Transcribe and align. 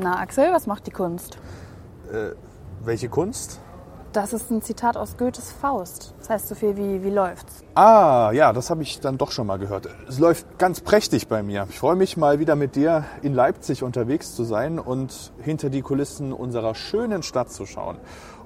Na, 0.00 0.20
Axel, 0.20 0.52
was 0.52 0.68
macht 0.68 0.86
die 0.86 0.92
Kunst? 0.92 1.38
Äh, 2.12 2.30
welche 2.84 3.08
Kunst? 3.08 3.58
Das 4.12 4.32
ist 4.32 4.48
ein 4.48 4.62
Zitat 4.62 4.96
aus 4.96 5.16
Goethes 5.16 5.50
Faust. 5.50 6.14
Das 6.20 6.30
heißt 6.30 6.46
so 6.46 6.54
viel 6.54 6.76
wie, 6.76 7.02
wie 7.02 7.10
läuft's? 7.10 7.64
Ah, 7.80 8.32
ja, 8.32 8.52
das 8.52 8.70
habe 8.70 8.82
ich 8.82 8.98
dann 8.98 9.18
doch 9.18 9.30
schon 9.30 9.46
mal 9.46 9.60
gehört. 9.60 9.88
Es 10.08 10.18
läuft 10.18 10.58
ganz 10.58 10.80
prächtig 10.80 11.28
bei 11.28 11.44
mir. 11.44 11.68
Ich 11.70 11.78
freue 11.78 11.94
mich 11.94 12.16
mal 12.16 12.40
wieder 12.40 12.56
mit 12.56 12.74
dir 12.74 13.04
in 13.22 13.34
Leipzig 13.34 13.84
unterwegs 13.84 14.34
zu 14.34 14.42
sein 14.42 14.80
und 14.80 15.30
hinter 15.44 15.70
die 15.70 15.80
Kulissen 15.80 16.32
unserer 16.32 16.74
schönen 16.74 17.22
Stadt 17.22 17.52
zu 17.52 17.66
schauen. 17.66 17.96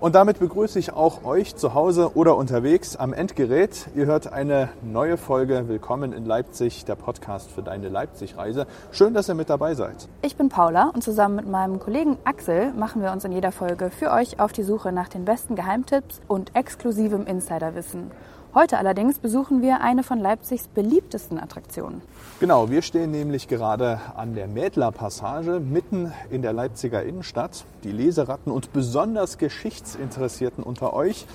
Und 0.00 0.16
damit 0.16 0.38
begrüße 0.38 0.78
ich 0.78 0.92
auch 0.92 1.24
euch 1.24 1.56
zu 1.56 1.72
Hause 1.72 2.14
oder 2.14 2.36
unterwegs 2.36 2.94
am 2.94 3.14
Endgerät. 3.14 3.86
Ihr 3.94 4.04
hört 4.04 4.30
eine 4.30 4.68
neue 4.82 5.16
Folge 5.16 5.66
Willkommen 5.66 6.12
in 6.12 6.26
Leipzig, 6.26 6.84
der 6.84 6.96
Podcast 6.96 7.50
für 7.50 7.62
deine 7.62 7.88
Leipzig-Reise. 7.88 8.66
Schön, 8.90 9.14
dass 9.14 9.30
ihr 9.30 9.34
mit 9.34 9.48
dabei 9.48 9.74
seid. 9.74 10.08
Ich 10.20 10.36
bin 10.36 10.50
Paula 10.50 10.90
und 10.92 11.02
zusammen 11.02 11.36
mit 11.36 11.48
meinem 11.48 11.78
Kollegen 11.78 12.18
Axel 12.24 12.74
machen 12.74 13.00
wir 13.00 13.12
uns 13.12 13.24
in 13.24 13.32
jeder 13.32 13.50
Folge 13.50 13.88
für 13.88 14.10
euch 14.10 14.40
auf 14.40 14.52
die 14.52 14.62
Suche 14.62 14.92
nach 14.92 15.08
den 15.08 15.24
besten 15.24 15.54
Geheimtipps 15.54 16.20
und 16.28 16.54
exklusivem 16.54 17.26
Insiderwissen. 17.26 18.10
Heute 18.54 18.76
allerdings 18.76 19.18
besuchen 19.18 19.62
wir 19.62 19.80
eine 19.80 20.02
von 20.02 20.18
Leipzigs 20.18 20.68
beliebtesten 20.68 21.40
Attraktionen. 21.40 22.02
Genau, 22.38 22.68
wir 22.68 22.82
stehen 22.82 23.10
nämlich 23.10 23.48
gerade 23.48 23.98
an 24.14 24.34
der 24.34 24.46
Mädler 24.46 24.92
Passage 24.92 25.58
mitten 25.58 26.12
in 26.28 26.42
der 26.42 26.52
Leipziger 26.52 27.02
Innenstadt. 27.02 27.64
Die 27.82 27.92
Leseratten 27.92 28.52
und 28.52 28.74
besonders 28.74 29.38
Geschichtsinteressierten 29.38 30.62
unter 30.62 30.92
euch, 30.92 31.26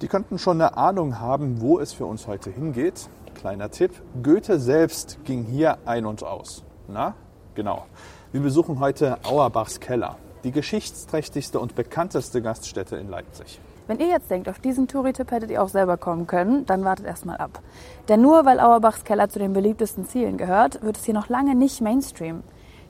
die 0.00 0.08
könnten 0.08 0.38
schon 0.38 0.62
eine 0.62 0.78
Ahnung 0.78 1.20
haben, 1.20 1.60
wo 1.60 1.78
es 1.78 1.92
für 1.92 2.06
uns 2.06 2.26
heute 2.26 2.48
hingeht. 2.48 3.10
Kleiner 3.34 3.70
Tipp, 3.70 3.92
Goethe 4.22 4.58
selbst 4.58 5.18
ging 5.26 5.44
hier 5.44 5.76
ein 5.84 6.06
und 6.06 6.22
aus. 6.22 6.64
Na, 6.88 7.14
genau. 7.54 7.84
Wir 8.32 8.40
besuchen 8.40 8.80
heute 8.80 9.18
Auerbachs 9.24 9.78
Keller, 9.78 10.16
die 10.42 10.52
geschichtsträchtigste 10.52 11.60
und 11.60 11.74
bekannteste 11.74 12.40
Gaststätte 12.40 12.96
in 12.96 13.10
Leipzig. 13.10 13.60
Wenn 13.88 13.98
ihr 13.98 14.06
jetzt 14.06 14.30
denkt, 14.30 14.48
auf 14.48 14.60
diesen 14.60 14.86
Touri-Tipp 14.86 15.30
hättet 15.32 15.50
ihr 15.50 15.62
auch 15.62 15.68
selber 15.68 15.96
kommen 15.96 16.26
können, 16.26 16.64
dann 16.66 16.84
wartet 16.84 17.04
erstmal 17.06 17.38
ab. 17.38 17.60
Denn 18.08 18.22
nur 18.22 18.44
weil 18.44 18.60
Auerbachs 18.60 19.04
Keller 19.04 19.28
zu 19.28 19.40
den 19.40 19.52
beliebtesten 19.52 20.06
Zielen 20.06 20.38
gehört, 20.38 20.82
wird 20.82 20.96
es 20.96 21.04
hier 21.04 21.14
noch 21.14 21.28
lange 21.28 21.56
nicht 21.56 21.80
Mainstream. 21.80 22.44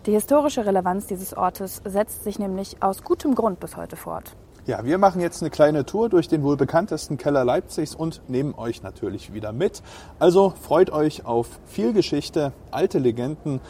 Die 0.05 0.13
historische 0.13 0.67
Relevanz 0.67 1.07
dieses 1.07 1.35
Ortes 1.35 1.81
setzt 1.85 2.25
sich 2.25 2.39
nämlich 2.39 2.83
aus 2.83 3.03
gutem 3.03 3.35
Grund 3.35 3.59
bis 3.59 3.77
heute 3.77 3.97
fort. 3.97 4.37
Ja, 4.67 4.85
wir 4.85 4.99
machen 4.99 5.21
jetzt 5.21 5.43
eine 5.43 5.51
kleine 5.51 5.87
Tour 5.87 6.09
durch 6.09 6.29
den 6.29 6.43
wohl 6.43 6.57
bekanntesten 6.57 7.17
Keller 7.17 7.45
Leipzigs 7.45 7.95
und 7.95 8.21
nehmen 8.29 8.55
euch 8.55 8.83
natürlich 8.83 9.33
wieder 9.33 9.53
mit. 9.53 9.83
Also 10.19 10.51
freut 10.51 10.91
euch 10.91 11.25
auf 11.25 11.49
viel 11.67 11.93
Geschichte, 11.93 12.53
alte 12.71 12.99
Legenden 12.99 13.61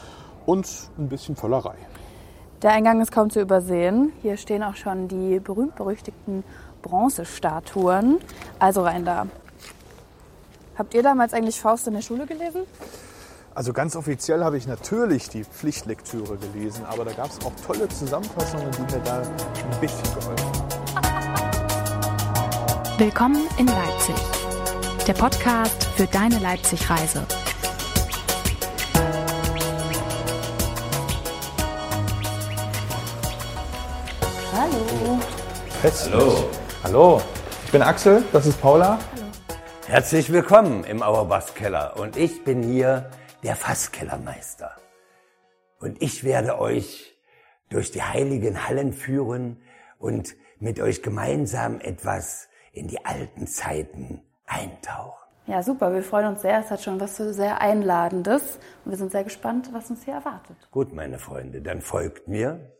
und 0.45 0.69
ein 0.98 1.09
bisschen 1.09 1.36
Vollerei. 1.36 1.77
Der 2.62 2.73
Eingang 2.73 3.01
ist 3.01 3.11
kaum 3.11 3.29
zu 3.31 3.41
übersehen. 3.41 4.12
Hier 4.23 4.36
stehen 4.36 4.62
auch 4.62 4.77
schon 4.77 5.09
die 5.09 5.41
berühmt-berüchtigten 5.41 6.45
Bronzestatuen. 6.83 8.19
Also 8.58 8.83
rein 8.83 9.05
da. 9.05 9.27
Habt 10.77 10.94
ihr 10.94 11.02
damals 11.02 11.33
eigentlich 11.33 11.61
Faust 11.61 11.86
in 11.86 11.94
der 11.94 12.02
Schule 12.02 12.27
gelesen? 12.27 12.62
Also 13.55 13.72
ganz 13.72 13.97
offiziell 13.97 14.42
habe 14.42 14.56
ich 14.56 14.66
natürlich 14.66 15.28
die 15.28 15.44
Pflichtlektüre 15.44 16.39
gelesen, 16.39 16.86
aber 16.86 17.05
da 17.05 17.12
gab 17.12 17.27
es 17.27 17.39
auch 17.44 17.52
tolle 17.66 17.86
Zusammenfassungen, 17.89 18.70
die 18.70 18.80
mir 18.94 19.02
da 19.05 19.19
ein 19.20 19.80
bisschen 19.80 20.02
geholfen 20.14 20.47
haben. 20.97 21.22
Willkommen 22.98 23.46
in 23.58 23.67
Leipzig, 23.67 24.14
der 25.06 25.12
Podcast 25.12 25.84
für 25.96 26.06
deine 26.06 26.39
Leipzig-Reise. 26.39 27.27
Hallo. 34.55 35.19
Hallo. 35.83 36.61
Hallo, 36.84 37.22
ich 37.64 37.70
bin 37.70 37.80
Axel, 37.80 38.25
das 38.33 38.44
ist 38.44 38.61
Paula. 38.61 38.98
Hallo. 38.98 39.27
Herzlich 39.86 40.33
willkommen 40.33 40.83
im 40.83 41.01
Auerbachs 41.01 41.55
Keller 41.55 41.96
und 41.96 42.17
ich 42.17 42.42
bin 42.42 42.64
hier 42.64 43.08
der 43.45 43.55
Fasskellermeister. 43.55 44.73
Und 45.79 46.02
ich 46.02 46.24
werde 46.24 46.58
euch 46.58 47.17
durch 47.70 47.92
die 47.92 48.02
heiligen 48.02 48.67
Hallen 48.67 48.92
führen 48.92 49.62
und 50.01 50.34
mit 50.58 50.80
euch 50.80 51.05
gemeinsam 51.05 51.79
etwas 51.80 52.48
in 52.73 52.89
die 52.89 53.05
alten 53.05 53.46
Zeiten 53.46 54.23
eintauchen. 54.46 55.23
Ja, 55.46 55.62
super. 55.62 55.95
Wir 55.95 56.02
freuen 56.02 56.27
uns 56.27 56.42
sehr. 56.42 56.58
Es 56.58 56.70
hat 56.73 56.83
schon 56.83 56.98
was 56.98 57.17
sehr 57.17 57.61
Einladendes. 57.61 58.58
Und 58.84 58.90
wir 58.90 58.98
sind 58.98 59.12
sehr 59.12 59.24
gespannt, 59.24 59.70
was 59.73 59.89
uns 59.89 60.05
hier 60.05 60.14
erwartet. 60.14 60.57
Gut, 60.73 60.92
meine 60.92 61.20
Freunde, 61.20 61.62
dann 61.62 61.80
folgt 61.80 62.27
mir. 62.27 62.73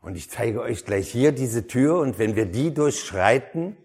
Und 0.00 0.16
ich 0.16 0.30
zeige 0.30 0.62
euch 0.62 0.84
gleich 0.84 1.08
hier 1.08 1.32
diese 1.32 1.66
Tür. 1.66 1.98
Und 1.98 2.18
wenn 2.18 2.36
wir 2.36 2.46
die 2.46 2.72
durchschreiten, 2.72 3.76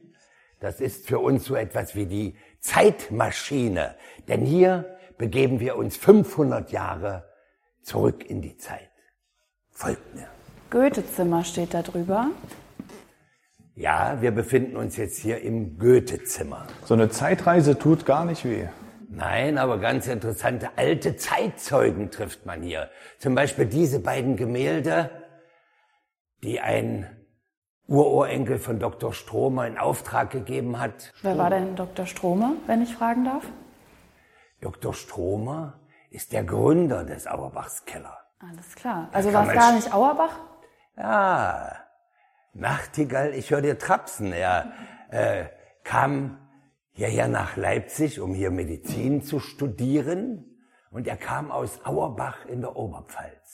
das 0.60 0.80
ist 0.80 1.08
für 1.08 1.20
uns 1.20 1.46
so 1.46 1.56
etwas 1.56 1.96
wie 1.96 2.06
die 2.06 2.36
Zeitmaschine. 2.60 3.96
Denn 4.28 4.46
hier 4.46 4.98
begeben 5.18 5.60
wir 5.60 5.76
uns 5.76 5.98
500 5.98 6.72
Jahre 6.72 7.30
zurück 7.82 8.30
in 8.30 8.42
die 8.42 8.58
Zeit. 8.58 8.90
Folgt 9.72 10.16
mir. 10.16 10.28
Goethezimmer 10.70 11.44
steht 11.44 11.74
da 11.74 11.82
drüber. 11.82 12.32
Ja, 13.76 14.22
wir 14.22 14.32
befinden 14.32 14.78
uns 14.78 14.96
jetzt 14.96 15.20
hier 15.20 15.42
im 15.42 15.78
Goethezimmer. 15.78 16.66
So 16.86 16.94
eine 16.94 17.10
Zeitreise 17.10 17.78
tut 17.78 18.06
gar 18.06 18.24
nicht 18.24 18.46
weh. 18.46 18.68
Nein, 19.10 19.58
aber 19.58 19.80
ganz 19.80 20.08
interessante 20.08 20.70
alte 20.78 21.18
Zeitzeugen 21.18 22.10
trifft 22.10 22.46
man 22.46 22.62
hier. 22.62 22.90
Zum 23.20 23.36
Beispiel 23.36 23.66
diese 23.66 24.00
beiden 24.00 24.38
Gemälde, 24.38 25.10
die 26.46 26.62
ein 26.62 27.10
Ururenkel 27.88 28.58
von 28.58 28.80
Dr. 28.80 29.14
Stromer 29.14 29.68
in 29.68 29.78
Auftrag 29.78 30.32
gegeben 30.32 30.80
hat. 30.80 31.14
Wer 31.22 31.38
war 31.38 31.50
denn 31.50 31.76
Dr. 31.76 32.06
Stromer, 32.06 32.54
wenn 32.68 32.82
ich 32.82 32.96
fragen 32.96 33.26
darf? 33.26 33.44
Dr. 34.62 34.94
Stromer 34.94 35.80
ist 36.10 36.32
der 36.32 36.44
Gründer 36.44 37.04
des 37.04 37.28
Auerbachs 37.28 37.86
Keller. 37.86 38.18
Alles 38.40 38.76
klar. 38.76 39.10
Also 39.12 39.34
war 39.34 39.48
es 39.48 39.54
gar 39.54 39.74
nicht 39.74 39.94
Auerbach? 39.94 40.40
Ja, 40.98 41.74
Nachtigall, 42.54 43.34
ich 43.34 43.52
höre 43.52 43.62
dir 43.62 43.78
trapsen. 43.78 44.32
Er 44.32 44.72
äh, 45.10 45.46
kam 45.84 46.38
hierher 46.94 47.28
nach 47.28 47.58
Leipzig, 47.58 48.22
um 48.22 48.34
hier 48.34 48.50
Medizin 48.50 49.22
zu 49.22 49.40
studieren. 49.40 50.46
Und 50.90 51.06
er 51.08 51.18
kam 51.18 51.52
aus 51.52 51.86
Auerbach 51.86 52.46
in 52.46 52.62
der 52.62 52.78
Oberpfalz. 52.78 53.45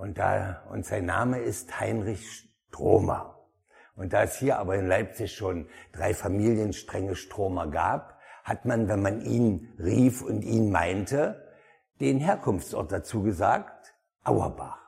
Und, 0.00 0.16
da, 0.16 0.62
und 0.70 0.86
sein 0.86 1.04
Name 1.04 1.40
ist 1.40 1.78
Heinrich 1.78 2.48
Stromer. 2.70 3.38
Und 3.96 4.14
da 4.14 4.22
es 4.22 4.38
hier 4.38 4.58
aber 4.58 4.76
in 4.76 4.86
Leipzig 4.86 5.34
schon 5.34 5.68
drei 5.92 6.14
Familienstränge 6.14 7.14
Stromer 7.14 7.66
gab, 7.66 8.18
hat 8.42 8.64
man, 8.64 8.88
wenn 8.88 9.02
man 9.02 9.20
ihn 9.20 9.74
rief 9.78 10.22
und 10.22 10.40
ihn 10.40 10.72
meinte, 10.72 11.46
den 12.00 12.18
Herkunftsort 12.18 12.90
dazu 12.90 13.22
gesagt, 13.22 13.94
Auerbach. 14.24 14.78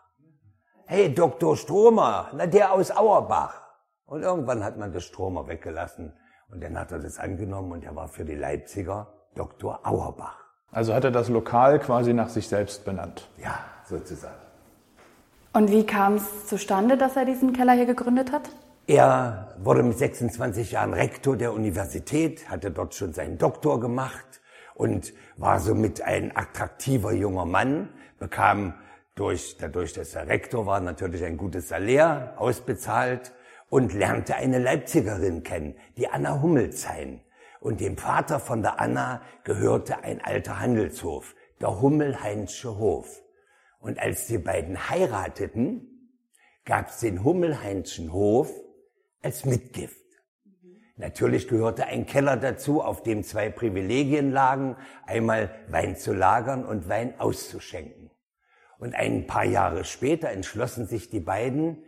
Hey, 0.87 1.13
Dr. 1.13 1.59
Stromer, 1.59 2.31
na 2.33 2.47
der 2.47 2.73
aus 2.73 2.91
Auerbach. 2.91 3.61
Und 4.07 4.23
irgendwann 4.23 4.65
hat 4.65 4.79
man 4.79 4.95
das 4.95 5.05
Stromer 5.05 5.47
weggelassen 5.47 6.19
und 6.49 6.65
dann 6.65 6.79
hat 6.79 6.91
er 6.91 7.01
das 7.01 7.19
angenommen 7.19 7.73
und 7.73 7.85
er 7.85 7.95
war 7.95 8.09
für 8.09 8.25
die 8.25 8.35
Leipziger 8.35 9.13
Dr. 9.35 9.87
Auerbach. 9.87 10.39
Also 10.71 10.95
hat 10.95 11.05
er 11.05 11.11
das 11.11 11.29
Lokal 11.29 11.81
quasi 11.81 12.15
nach 12.15 12.31
sich 12.31 12.49
selbst 12.49 12.87
benannt. 12.87 13.29
Ja, 13.37 13.59
sozusagen. 13.85 14.42
Und 15.55 15.71
wie 15.71 15.85
kam 15.85 16.15
es 16.15 16.47
zustande, 16.47 16.97
dass 16.97 17.15
er 17.15 17.27
diesen 17.27 17.53
Keller 17.53 17.75
hier 17.75 17.85
gegründet 17.85 18.33
hat? 18.33 18.49
Er 18.87 19.55
wurde 19.59 19.83
mit 19.83 19.99
26 19.99 20.73
Jahren 20.73 20.95
Rektor 20.95 21.37
der 21.37 21.53
Universität, 21.53 22.49
hatte 22.49 22.71
dort 22.71 22.95
schon 22.95 23.13
seinen 23.13 23.37
Doktor 23.37 23.79
gemacht 23.79 24.41
und 24.75 25.13
war 25.37 25.61
somit 25.61 26.01
ein 26.01 26.35
attraktiver 26.35 27.13
junger 27.13 27.45
Mann, 27.45 27.91
bekam 28.19 28.75
durch, 29.15 29.59
dadurch, 29.59 29.93
dass 29.93 30.15
er 30.15 30.27
Rektor 30.27 30.65
war, 30.65 30.81
natürlich 30.81 31.23
ein 31.23 31.37
gutes 31.37 31.69
Salär 31.69 32.33
ausbezahlt 32.39 33.33
und 33.69 33.93
lernte 33.93 34.37
eine 34.37 34.59
Leipzigerin 34.59 35.43
kennen, 35.43 35.75
die 35.99 36.09
Anna 36.09 36.41
Hummelzein. 36.41 37.21
Und 37.61 37.81
dem 37.81 37.99
Vater 37.99 38.41
von 38.41 38.63
der 38.63 38.81
Anna 38.81 39.21
gehörte 39.45 40.03
ein 40.03 40.23
alter 40.25 40.61
Handelshof, 40.61 41.35
der 41.61 41.81
Hummelheinsche 41.81 42.79
Hof. 42.79 43.22
Und 43.83 43.99
als 43.99 44.29
die 44.29 44.39
beiden 44.39 44.89
heirateten, 44.89 46.09
gab 46.65 46.89
es 46.89 47.01
den 47.01 47.25
Hummelheinschen 47.25 48.13
Hof 48.13 48.49
als 49.21 49.45
Mitgift. 49.45 49.99
Natürlich 50.97 51.49
gehörte 51.49 51.87
ein 51.87 52.07
Keller 52.07 52.37
dazu, 52.37 52.81
auf 52.81 53.03
dem 53.03 53.25
zwei 53.25 53.51
Privilegien 53.51 54.31
lagen, 54.31 54.77
einmal 55.05 55.51
Wein 55.69 55.97
zu 55.97 56.13
lagern 56.13 56.65
und 56.65 56.89
Wein 56.89 57.19
auszuschenken. 57.19 58.13
Und 58.79 58.95
ein 58.95 59.27
paar 59.27 59.45
Jahre 59.45 59.85
später 59.85 60.31
entschlossen 60.31 60.87
sich 60.87 61.11
die 61.11 61.21
beiden, 61.21 61.83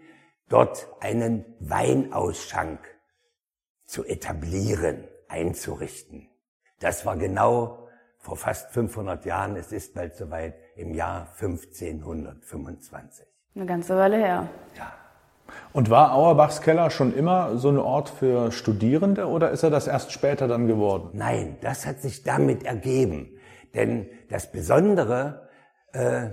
dort 0.48 0.88
einen 1.00 1.44
Weinausschank 1.60 2.80
zu 3.86 4.04
etablieren, 4.04 5.06
einzurichten. 5.28 6.28
Das 6.80 7.06
war 7.06 7.16
genau 7.16 7.88
vor 8.18 8.36
fast 8.36 8.72
500 8.72 9.24
Jahren, 9.26 9.54
es 9.54 9.70
ist 9.70 9.94
bald 9.94 10.16
soweit, 10.16 10.56
im 10.76 10.94
Jahr 10.94 11.28
1525. 11.40 13.26
Eine 13.54 13.66
ganze 13.66 13.96
Weile 13.96 14.16
her. 14.16 14.48
Ja. 14.76 14.92
Und 15.72 15.90
war 15.90 16.14
Auerbachs 16.14 16.60
Keller 16.60 16.90
schon 16.90 17.14
immer 17.14 17.56
so 17.56 17.68
ein 17.68 17.78
Ort 17.78 18.08
für 18.08 18.50
Studierende 18.50 19.26
oder 19.28 19.50
ist 19.50 19.62
er 19.62 19.70
das 19.70 19.86
erst 19.86 20.12
später 20.12 20.48
dann 20.48 20.66
geworden? 20.66 21.10
Nein, 21.12 21.56
das 21.60 21.86
hat 21.86 22.00
sich 22.00 22.22
damit 22.22 22.64
ergeben. 22.64 23.28
Denn 23.74 24.08
das 24.30 24.50
Besondere 24.50 25.48
äh, 25.92 26.30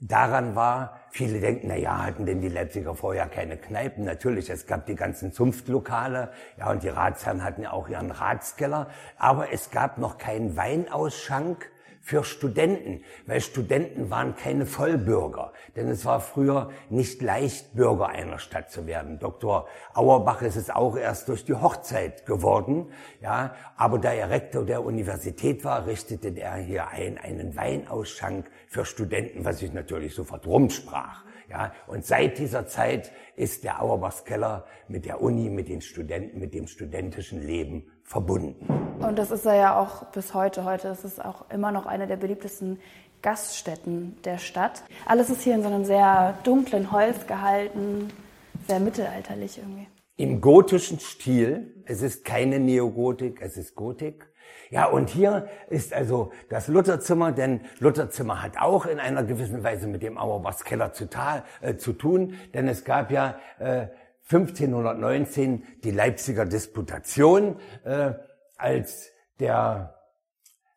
daran 0.00 0.54
war, 0.54 1.00
viele 1.10 1.40
denken, 1.40 1.68
na 1.68 1.76
ja, 1.76 2.04
hatten 2.04 2.26
denn 2.26 2.40
die 2.40 2.48
Leipziger 2.48 2.94
vorher 2.94 3.26
keine 3.26 3.56
Kneipen? 3.56 4.04
Natürlich, 4.04 4.50
es 4.50 4.66
gab 4.66 4.86
die 4.86 4.94
ganzen 4.94 5.32
Zunftlokale, 5.32 6.30
ja, 6.58 6.70
und 6.70 6.82
die 6.82 6.88
Ratsherren 6.88 7.42
hatten 7.42 7.62
ja 7.62 7.72
auch 7.72 7.88
ihren 7.88 8.10
Ratskeller, 8.10 8.88
aber 9.18 9.52
es 9.52 9.70
gab 9.70 9.98
noch 9.98 10.18
keinen 10.18 10.56
Weinausschank 10.56 11.70
für 12.04 12.22
Studenten, 12.22 13.02
weil 13.24 13.40
Studenten 13.40 14.10
waren 14.10 14.36
keine 14.36 14.66
Vollbürger, 14.66 15.54
denn 15.74 15.88
es 15.88 16.04
war 16.04 16.20
früher 16.20 16.70
nicht 16.90 17.22
leicht, 17.22 17.74
Bürger 17.74 18.10
einer 18.10 18.38
Stadt 18.38 18.70
zu 18.70 18.86
werden. 18.86 19.18
Dr. 19.18 19.66
Auerbach 19.94 20.42
ist 20.42 20.56
es 20.56 20.68
auch 20.68 20.98
erst 20.98 21.28
durch 21.28 21.46
die 21.46 21.54
Hochzeit 21.54 22.26
geworden, 22.26 22.92
ja, 23.22 23.54
aber 23.78 23.98
da 23.98 24.12
er 24.12 24.28
Rektor 24.28 24.66
der 24.66 24.84
Universität 24.84 25.64
war, 25.64 25.86
richtete 25.86 26.38
er 26.38 26.56
hier 26.56 26.88
ein, 26.88 27.16
einen 27.16 27.56
Weinausschank 27.56 28.50
für 28.68 28.84
Studenten, 28.84 29.46
was 29.46 29.60
sich 29.60 29.72
natürlich 29.72 30.14
sofort 30.14 30.46
rumsprach. 30.46 31.24
Ja, 31.48 31.72
und 31.86 32.04
seit 32.04 32.38
dieser 32.38 32.66
Zeit 32.66 33.12
ist 33.36 33.64
der 33.64 33.82
Auerbachskeller 33.82 34.66
mit 34.88 35.06
der 35.06 35.22
Uni, 35.22 35.48
mit 35.48 35.68
den 35.68 35.80
Studenten, 35.80 36.38
mit 36.38 36.52
dem 36.52 36.66
studentischen 36.66 37.40
Leben 37.40 37.90
verbunden. 38.04 38.66
Und 39.00 39.18
das 39.18 39.30
ist 39.30 39.44
er 39.44 39.56
ja 39.56 39.80
auch 39.80 40.04
bis 40.12 40.34
heute. 40.34 40.64
Heute 40.64 40.88
ist 40.88 41.04
es 41.04 41.18
auch 41.18 41.50
immer 41.50 41.72
noch 41.72 41.86
eine 41.86 42.06
der 42.06 42.16
beliebtesten 42.16 42.78
Gaststätten 43.22 44.16
der 44.24 44.38
Stadt. 44.38 44.84
Alles 45.06 45.30
ist 45.30 45.42
hier 45.42 45.54
in 45.54 45.62
so 45.62 45.68
einem 45.68 45.84
sehr 45.84 46.38
dunklen 46.44 46.92
Holz 46.92 47.26
gehalten, 47.26 48.10
sehr 48.68 48.80
mittelalterlich 48.80 49.58
irgendwie. 49.58 49.88
Im 50.16 50.40
gotischen 50.40 51.00
Stil. 51.00 51.82
Es 51.86 52.02
ist 52.02 52.24
keine 52.24 52.60
Neogotik, 52.60 53.40
es 53.40 53.56
ist 53.56 53.74
Gotik. 53.74 54.28
Ja, 54.70 54.86
und 54.86 55.10
hier 55.10 55.48
ist 55.68 55.92
also 55.92 56.32
das 56.48 56.68
Lutherzimmer, 56.68 57.32
denn 57.32 57.60
Lutherzimmer 57.78 58.42
hat 58.42 58.58
auch 58.58 58.86
in 58.86 58.98
einer 58.98 59.24
gewissen 59.24 59.62
Weise 59.62 59.86
mit 59.86 60.02
dem 60.02 60.18
Auerbachskeller 60.18 60.92
zu, 60.92 61.08
äh, 61.60 61.76
zu 61.76 61.92
tun, 61.92 62.34
denn 62.54 62.68
es 62.68 62.84
gab 62.84 63.10
ja 63.10 63.38
äh, 63.58 63.86
1519 64.30 65.64
die 65.84 65.90
Leipziger 65.90 66.46
Disputation, 66.46 67.56
äh, 67.84 68.12
als 68.56 69.10
der 69.38 69.94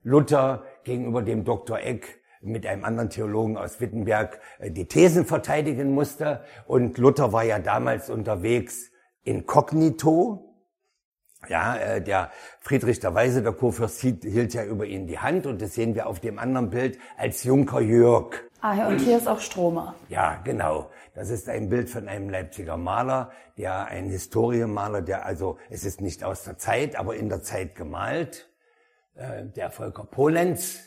Luther 0.04 0.64
gegenüber 0.84 1.22
dem 1.22 1.46
Dr. 1.46 1.80
Eck 1.80 2.22
mit 2.42 2.66
einem 2.66 2.84
anderen 2.84 3.10
Theologen 3.10 3.58
aus 3.58 3.80
Wittenberg 3.80 4.40
äh, 4.60 4.72
die 4.72 4.88
Thesen 4.88 5.26
verteidigen 5.26 5.94
musste. 5.94 6.44
Und 6.66 6.98
Luther 6.98 7.34
war 7.34 7.44
ja 7.44 7.60
damals 7.60 8.10
unterwegs 8.10 8.92
inkognito. 9.24 10.44
Ja, 11.48 11.78
äh, 11.78 12.02
der 12.02 12.32
Friedrich 12.60 13.00
der 13.00 13.14
Weise, 13.14 13.42
der 13.42 13.54
Kurfürst, 13.54 14.02
hielt 14.02 14.54
ja 14.54 14.64
über 14.64 14.86
ihn 14.86 15.08
die 15.08 15.20
Hand 15.20 15.46
und 15.46 15.62
das 15.62 15.76
sehen 15.76 15.96
wir 15.96 16.08
auf 16.08 16.20
dem 16.20 16.40
anderen 16.40 16.70
Bild 16.70 16.98
als 17.18 17.44
Junker 17.44 17.80
Jörg. 17.80 18.44
Ah, 18.62 18.76
ja, 18.76 18.88
und 18.88 19.00
hier 19.00 19.18
ist 19.18 19.28
auch 19.28 19.40
Stromer. 19.40 19.94
Ja, 20.10 20.42
genau. 20.44 20.90
Das 21.18 21.32
ist 21.32 21.50
ein 21.50 21.68
Bild 21.68 21.90
von 21.90 22.08
einem 22.08 22.30
Leipziger 22.30 22.78
Maler, 22.78 23.32
der 23.58 23.88
ein 23.88 24.08
Historienmaler, 24.08 25.02
der 25.02 25.26
also, 25.26 25.58
es 25.68 25.84
ist 25.84 26.00
nicht 26.00 26.24
aus 26.24 26.44
der 26.44 26.60
Zeit, 26.60 26.96
aber 26.96 27.16
in 27.16 27.28
der 27.28 27.42
Zeit 27.42 27.74
gemalt, 27.74 28.48
äh, 29.16 29.46
der 29.46 29.72
Volker 29.72 30.04
Polenz. 30.04 30.80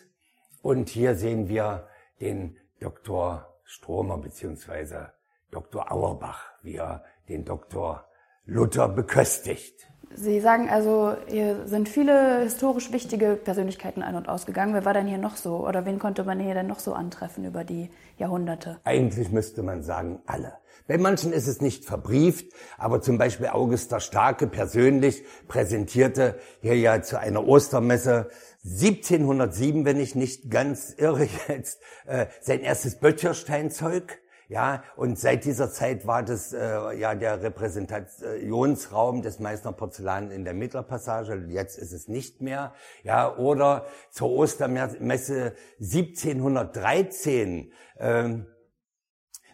Und 0.63 0.89
hier 0.89 1.17
sehen 1.17 1.49
wir 1.49 1.89
den 2.21 2.57
Dr. 2.79 3.53
Stromer 3.65 4.19
beziehungsweise 4.19 5.13
Dr. 5.51 5.91
Auerbach, 5.91 6.45
wie 6.63 6.77
er 6.77 7.03
den 7.29 7.45
Dr. 7.45 8.07
Luther 8.45 8.89
beköstigt. 8.89 9.89
Sie 10.15 10.41
sagen 10.41 10.69
also, 10.69 11.15
hier 11.29 11.67
sind 11.67 11.89
viele 11.89 12.41
historisch 12.43 12.93
wichtige 12.93 13.37
Persönlichkeiten 13.37 14.03
ein- 14.03 14.17
und 14.17 14.29
ausgegangen. 14.29 14.75
Wer 14.75 14.85
war 14.85 14.93
denn 14.93 15.07
hier 15.07 15.19
noch 15.19 15.37
so? 15.37 15.67
Oder 15.67 15.87
wen 15.87 15.99
konnte 15.99 16.25
man 16.25 16.41
hier 16.41 16.55
denn 16.55 16.67
noch 16.67 16.81
so 16.81 16.95
antreffen 16.95 17.45
über 17.45 17.63
die 17.63 17.91
Jahrhunderte? 18.19 18.81
Eigentlich 18.85 19.31
müsste 19.31 19.63
man 19.63 19.83
sagen, 19.83 20.21
alle. 20.27 20.55
Bei 20.89 20.99
manchen 20.99 21.33
ist 21.33 21.47
es 21.47 21.61
nicht 21.61 21.85
verbrieft, 21.85 22.53
aber 22.77 23.01
zum 23.01 23.17
Beispiel 23.17 23.47
August 23.47 23.93
der 23.93 24.01
Starke 24.01 24.49
persönlich 24.49 25.23
präsentierte 25.47 26.41
hier 26.61 26.77
ja 26.77 27.01
zu 27.01 27.21
einer 27.21 27.47
Ostermesse 27.47 28.31
1707, 28.65 29.85
wenn 29.85 30.01
ich 30.01 30.17
nicht 30.17 30.51
ganz 30.51 30.93
irre 30.99 31.29
jetzt, 31.49 31.81
äh, 32.07 32.27
sein 32.41 32.61
erstes 32.61 32.97
Böttchersteinzeug 32.99 34.19
ja, 34.51 34.83
und 34.97 35.17
seit 35.17 35.45
dieser 35.45 35.71
Zeit 35.71 36.09
war 36.09 36.25
das 36.25 36.53
äh, 36.53 36.99
ja 36.99 37.15
der 37.15 37.41
Repräsentationsraum 37.41 39.23
des 39.23 39.39
Meißner 39.39 39.71
Porzellan 39.71 40.33
in 40.33 40.45
der 40.45 40.55
Mittlerpassage. 40.55 41.47
Jetzt 41.51 41.79
ist 41.79 41.93
es 41.93 42.09
nicht 42.09 42.41
mehr. 42.41 42.75
Ja, 43.05 43.37
oder 43.37 43.87
zur 44.11 44.33
Ostermesse 44.33 45.55
1713 45.79 47.73
ähm, 48.01 48.47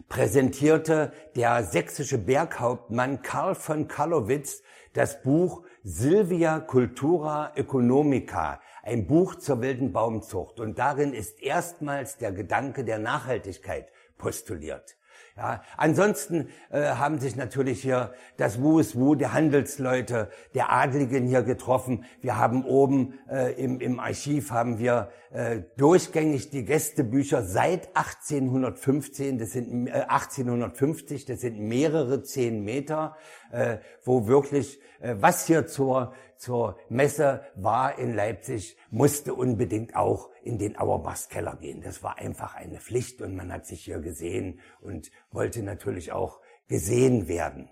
präsentierte 0.09 1.13
der 1.35 1.63
sächsische 1.63 2.17
Berghauptmann 2.17 3.21
Karl 3.21 3.53
von 3.53 3.87
Kallowitz 3.87 4.63
das 4.93 5.21
Buch 5.21 5.63
Silvia 5.83 6.59
Cultura 6.59 7.51
Economica, 7.53 8.59
ein 8.81 9.05
Buch 9.05 9.35
zur 9.35 9.61
wilden 9.61 9.93
Baumzucht. 9.93 10.59
Und 10.59 10.79
darin 10.79 11.13
ist 11.13 11.39
erstmals 11.39 12.17
der 12.17 12.31
Gedanke 12.31 12.83
der 12.83 12.97
Nachhaltigkeit 12.97 13.89
postuliert. 14.17 14.97
Ja, 15.37 15.61
ansonsten 15.77 16.49
äh, 16.71 16.81
haben 16.81 17.19
sich 17.19 17.35
natürlich 17.35 17.83
hier 17.83 18.11
das 18.37 18.59
Wu 18.59 18.79
ist 18.79 18.95
Wu 18.95 19.13
der 19.13 19.33
Handelsleute, 19.33 20.31
der 20.55 20.71
Adligen 20.71 21.27
hier 21.27 21.43
getroffen. 21.43 22.05
Wir 22.21 22.37
haben 22.37 22.65
oben 22.65 23.19
äh, 23.29 23.53
im, 23.53 23.79
im 23.79 23.99
Archiv 23.99 24.49
haben 24.49 24.79
wir 24.79 25.11
äh, 25.29 25.61
durchgängig 25.77 26.49
die 26.49 26.65
Gästebücher 26.65 27.43
seit 27.43 27.95
1815, 27.95 29.37
das 29.37 29.51
sind 29.51 29.85
äh, 29.85 30.05
1850, 30.07 31.25
das 31.25 31.41
sind 31.41 31.59
mehrere 31.59 32.23
zehn 32.23 32.63
Meter, 32.63 33.15
äh, 33.51 33.77
wo 34.03 34.27
wirklich 34.27 34.79
äh, 34.99 35.15
was 35.19 35.45
hier 35.45 35.67
zur 35.67 36.13
zur 36.37 36.77
Messe 36.89 37.41
war 37.55 37.97
in 37.97 38.15
Leipzig, 38.15 38.77
musste 38.91 39.33
unbedingt 39.33 39.95
auch 39.95 40.29
in 40.43 40.57
den 40.57 40.77
Auerbachskeller 40.77 41.55
gehen. 41.55 41.81
Das 41.81 42.03
war 42.03 42.17
einfach 42.17 42.55
eine 42.55 42.79
Pflicht 42.79 43.21
und 43.21 43.35
man 43.35 43.51
hat 43.51 43.65
sich 43.65 43.83
hier 43.83 43.99
gesehen 43.99 44.59
und 44.79 45.09
wollte 45.31 45.63
natürlich 45.63 46.11
auch 46.11 46.39
gesehen 46.67 47.27
werden. 47.27 47.69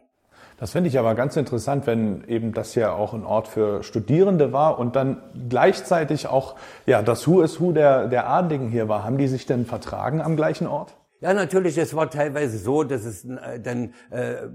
Das 0.57 0.71
finde 0.71 0.87
ich 0.87 0.97
aber 0.97 1.15
ganz 1.15 1.35
interessant, 1.35 1.85
wenn 1.85 2.23
eben 2.27 2.53
das 2.53 2.75
ja 2.75 2.93
auch 2.93 3.13
ein 3.13 3.25
Ort 3.25 3.49
für 3.49 3.83
Studierende 3.83 4.53
war 4.53 4.79
und 4.79 4.95
dann 4.95 5.21
gleichzeitig 5.49 6.27
auch 6.27 6.55
ja, 6.85 7.01
das 7.01 7.27
Who 7.27 7.41
is 7.41 7.59
Who 7.59 7.73
der, 7.73 8.07
der 8.07 8.29
Adligen 8.29 8.69
hier 8.69 8.87
war. 8.87 9.03
Haben 9.03 9.17
die 9.17 9.27
sich 9.27 9.45
denn 9.45 9.65
vertragen 9.65 10.21
am 10.21 10.35
gleichen 10.37 10.67
Ort? 10.67 10.95
Ja, 11.21 11.33
natürlich, 11.33 11.77
es 11.77 11.95
war 11.95 12.09
teilweise 12.09 12.57
so, 12.57 12.83
dass 12.83 13.05
es 13.05 13.25
äh, 13.25 13.59
dann 13.59 13.93
äh, 14.11 14.47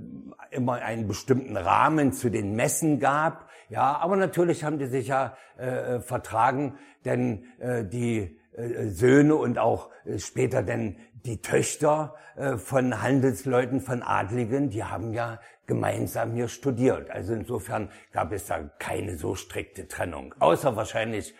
immer 0.50 0.74
einen 0.74 1.08
bestimmten 1.08 1.56
Rahmen 1.56 2.12
zu 2.12 2.30
den 2.30 2.54
Messen 2.54 3.00
gab. 3.00 3.48
Ja, 3.68 3.98
aber 3.98 4.16
natürlich 4.16 4.64
haben 4.64 4.78
die 4.78 4.86
sich 4.86 5.08
ja 5.08 5.36
äh, 5.56 6.00
vertragen, 6.00 6.78
denn 7.04 7.44
äh, 7.58 7.84
die 7.84 8.38
äh, 8.52 8.88
Söhne 8.88 9.36
und 9.36 9.58
auch 9.58 9.90
äh, 10.04 10.18
später 10.18 10.62
denn 10.62 10.96
die 11.24 11.40
Töchter 11.40 12.14
äh, 12.36 12.56
von 12.56 13.02
Handelsleuten, 13.02 13.80
von 13.80 14.02
Adligen, 14.02 14.70
die 14.70 14.84
haben 14.84 15.12
ja 15.12 15.40
gemeinsam 15.66 16.32
hier 16.32 16.48
studiert. 16.48 17.10
Also 17.10 17.32
insofern 17.32 17.90
gab 18.12 18.32
es 18.32 18.46
da 18.46 18.58
keine 18.78 19.16
so 19.16 19.34
strikte 19.34 19.86
Trennung, 19.86 20.34
außer 20.40 20.76
wahrscheinlich 20.76 21.34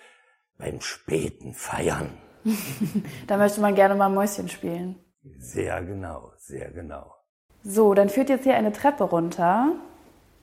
beim 0.56 0.80
späten 0.80 1.52
Feiern. 1.52 2.10
da 3.26 3.36
möchte 3.36 3.60
man 3.60 3.74
gerne 3.74 3.94
mal 3.94 4.08
Mäuschen 4.08 4.48
spielen. 4.48 4.96
Sehr 5.38 5.82
genau, 5.82 6.32
sehr 6.36 6.70
genau. 6.70 7.14
So, 7.62 7.94
dann 7.94 8.08
führt 8.08 8.30
jetzt 8.30 8.44
hier 8.44 8.56
eine 8.56 8.72
Treppe 8.72 9.04
runter. 9.04 9.72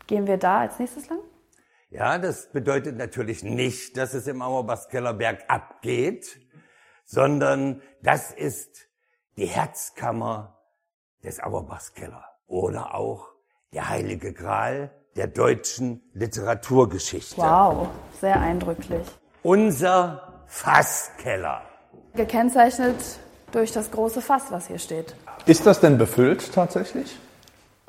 Gehen 0.05 0.27
wir 0.27 0.37
da 0.37 0.59
als 0.59 0.79
nächstes 0.79 1.09
lang? 1.09 1.19
Ja, 1.89 2.17
das 2.17 2.51
bedeutet 2.51 2.97
natürlich 2.97 3.43
nicht, 3.43 3.97
dass 3.97 4.13
es 4.13 4.27
im 4.27 4.41
Auerbachskeller 4.41 5.13
bergab 5.13 5.81
geht, 5.81 6.39
sondern 7.05 7.81
das 8.03 8.31
ist 8.31 8.87
die 9.37 9.45
Herzkammer 9.45 10.59
des 11.23 11.41
Auerbachskeller 11.41 12.25
oder 12.45 12.93
auch 12.93 13.29
der 13.73 13.89
heilige 13.89 14.33
Gral 14.33 14.91
der 15.15 15.27
deutschen 15.27 16.01
Literaturgeschichte. 16.13 17.41
Wow, 17.41 17.87
sehr 18.19 18.39
eindrücklich. 18.39 19.07
Unser 19.41 20.43
Fasskeller. 20.47 21.61
Gekennzeichnet 22.13 22.95
durch 23.51 23.71
das 23.71 23.91
große 23.91 24.21
Fass, 24.21 24.43
was 24.49 24.67
hier 24.67 24.79
steht. 24.79 25.15
Ist 25.45 25.65
das 25.65 25.79
denn 25.79 25.97
befüllt 25.97 26.53
tatsächlich? 26.53 27.17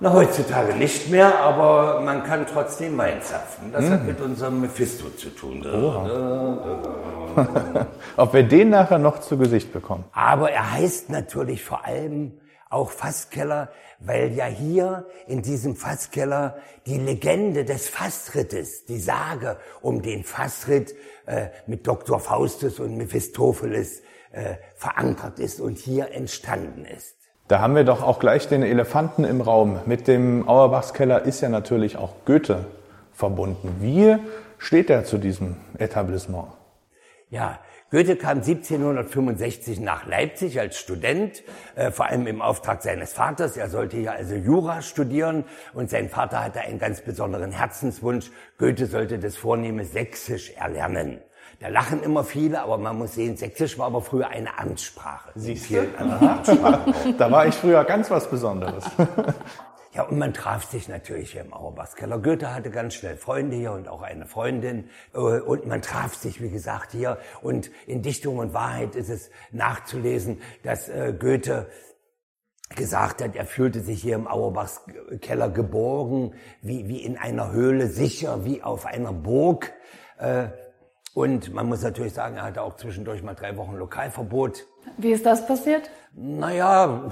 Na, 0.01 0.13
heutzutage 0.13 0.75
nicht 0.75 1.11
mehr, 1.11 1.41
aber 1.41 2.01
man 2.03 2.23
kann 2.23 2.47
trotzdem 2.47 2.97
Wein 2.97 3.21
zapfen. 3.21 3.73
Das 3.73 3.85
mhm. 3.85 3.91
hat 3.91 4.05
mit 4.05 4.21
unserem 4.21 4.61
Mephisto 4.61 5.11
zu 5.11 5.31
tun. 5.31 5.67
Ob 8.17 8.33
wir 8.33 8.45
den 8.45 8.71
nachher 8.71 8.99
noch 8.99 9.19
zu 9.19 9.37
Gesicht 9.37 9.73
bekommen. 9.73 10.05
Aber 10.13 10.53
er 10.53 10.73
heißt 10.73 11.11
natürlich 11.11 11.65
vor 11.65 11.85
allem 11.85 12.39
auch 12.71 12.93
Fasskeller, 12.93 13.71
weil 13.99 14.33
ja 14.35 14.45
hier 14.45 15.07
in 15.27 15.43
diesem 15.43 15.75
Fasskeller 15.75 16.59
die 16.87 16.99
Legende 16.99 17.65
des 17.65 17.89
Fassrittes, 17.89 18.85
die 18.85 19.01
Sage 19.01 19.57
um 19.81 20.03
den 20.03 20.23
Fassritt 20.23 20.95
äh, 21.27 21.49
mit 21.67 21.89
Dr. 21.89 22.21
Faustus 22.21 22.79
und 22.79 22.97
Mephistopheles 22.97 24.03
äh, 24.33 24.55
verankert 24.77 25.39
ist 25.39 25.61
und 25.61 25.79
hier 25.79 26.13
entstanden 26.13 26.85
ist. 26.85 27.17
Da 27.49 27.61
haben 27.61 27.75
wir 27.75 27.85
doch 27.85 28.03
auch 28.03 28.19
gleich 28.19 28.47
den 28.49 28.63
Elefanten 28.63 29.25
im 29.25 29.41
Raum. 29.41 29.81
Mit 29.87 30.07
dem 30.07 30.47
Auerbachskeller 30.47 31.23
ist 31.23 31.41
ja 31.41 31.49
natürlich 31.49 31.97
auch 31.97 32.13
Goethe 32.27 32.67
verbunden. 33.15 33.77
Wie 33.81 34.17
steht 34.59 34.91
er 34.91 35.05
zu 35.05 35.17
diesem 35.17 35.57
Etablissement? 35.79 36.49
Ja, 37.31 37.59
Goethe 37.91 38.17
kam 38.17 38.39
1765 38.43 39.81
nach 39.81 40.05
Leipzig 40.07 40.61
als 40.61 40.79
Student, 40.79 41.43
äh, 41.75 41.91
vor 41.91 42.05
allem 42.05 42.27
im 42.27 42.43
Auftrag 42.43 42.83
seines 42.83 43.15
Vaters. 43.15 43.57
Er 43.57 43.71
sollte 43.71 43.97
hier 43.97 44.13
also 44.13 44.35
Jura 44.35 44.83
studieren 44.83 45.45
und 45.73 45.89
sein 45.89 46.11
Vater 46.11 46.45
hatte 46.45 46.61
einen 46.61 46.79
ganz 46.79 47.01
besonderen 47.01 47.51
Herzenswunsch. 47.51 48.31
Goethe 48.59 48.85
sollte 48.85 49.19
das 49.19 49.37
vornehme 49.37 49.87
Sächsisch 49.87 50.53
erlernen. 50.55 51.23
Da 51.61 51.69
lachen 51.69 52.03
immer 52.03 52.23
viele, 52.23 52.63
aber 52.63 52.79
man 52.79 52.97
muss 52.97 53.15
sehen, 53.15 53.37
Sächsisch 53.37 53.79
war 53.79 53.87
aber 53.87 54.01
früher 54.01 54.29
eine 54.29 54.59
Amtssprache. 54.59 55.31
Siehst 55.35 55.71
du? 55.71 55.87
Da 57.19 57.31
war 57.33 57.47
ich 57.47 57.55
früher 57.55 57.85
ganz 57.85 58.11
was 58.11 58.31
Besonderes. 58.31 58.85
Ja, 59.95 60.05
und 60.05 60.19
man 60.19 60.33
traf 60.33 60.65
sich 60.71 60.87
natürlich 60.87 61.33
hier 61.33 61.41
im 61.41 61.53
Auerbachskeller. 61.53 62.19
Goethe 62.19 62.55
hatte 62.55 62.71
ganz 62.71 62.95
schnell 62.95 63.17
Freunde 63.17 63.57
hier 63.57 63.73
und 63.73 63.89
auch 63.89 64.03
eine 64.03 64.27
Freundin. 64.27 64.91
Äh, 65.13 65.19
und 65.19 65.67
man 65.67 65.83
traf 65.83 66.15
sich, 66.15 66.41
wie 66.41 66.51
gesagt, 66.51 66.93
hier. 66.93 67.19
Und 67.43 67.71
in 67.87 68.03
Dichtung 68.03 68.37
und 68.39 68.53
Wahrheit 68.55 68.95
ist 68.95 69.09
es 69.09 69.31
nachzulesen, 69.51 70.41
dass 70.63 70.89
äh, 70.89 71.15
Goethe 71.19 71.67
gesagt 72.77 73.23
hat, 73.25 73.35
er 73.35 73.47
fühlte 73.47 73.81
sich 73.81 74.01
hier 74.01 74.15
im 74.15 74.29
Auerbachskeller 74.29 75.49
geborgen, 75.49 76.35
wie, 76.61 76.87
wie 76.87 77.03
in 77.03 77.17
einer 77.17 77.51
Höhle, 77.51 77.89
sicher 77.89 78.45
wie 78.45 78.63
auf 78.63 78.87
einer 78.87 79.13
Burg. 79.13 79.73
Und 81.19 81.53
man 81.53 81.67
muss 81.67 81.83
natürlich 81.83 82.15
sagen, 82.15 82.37
er 82.37 82.45
hatte 82.45 82.63
auch 82.63 82.77
zwischendurch 82.77 83.25
mal 83.25 83.35
drei 83.35 83.57
Wochen 83.57 83.75
Lokalverbot. 83.75 84.69
Wie 84.99 85.11
ist 85.11 85.27
das 85.27 85.45
passiert? 85.49 85.91
Naja, 86.13 87.11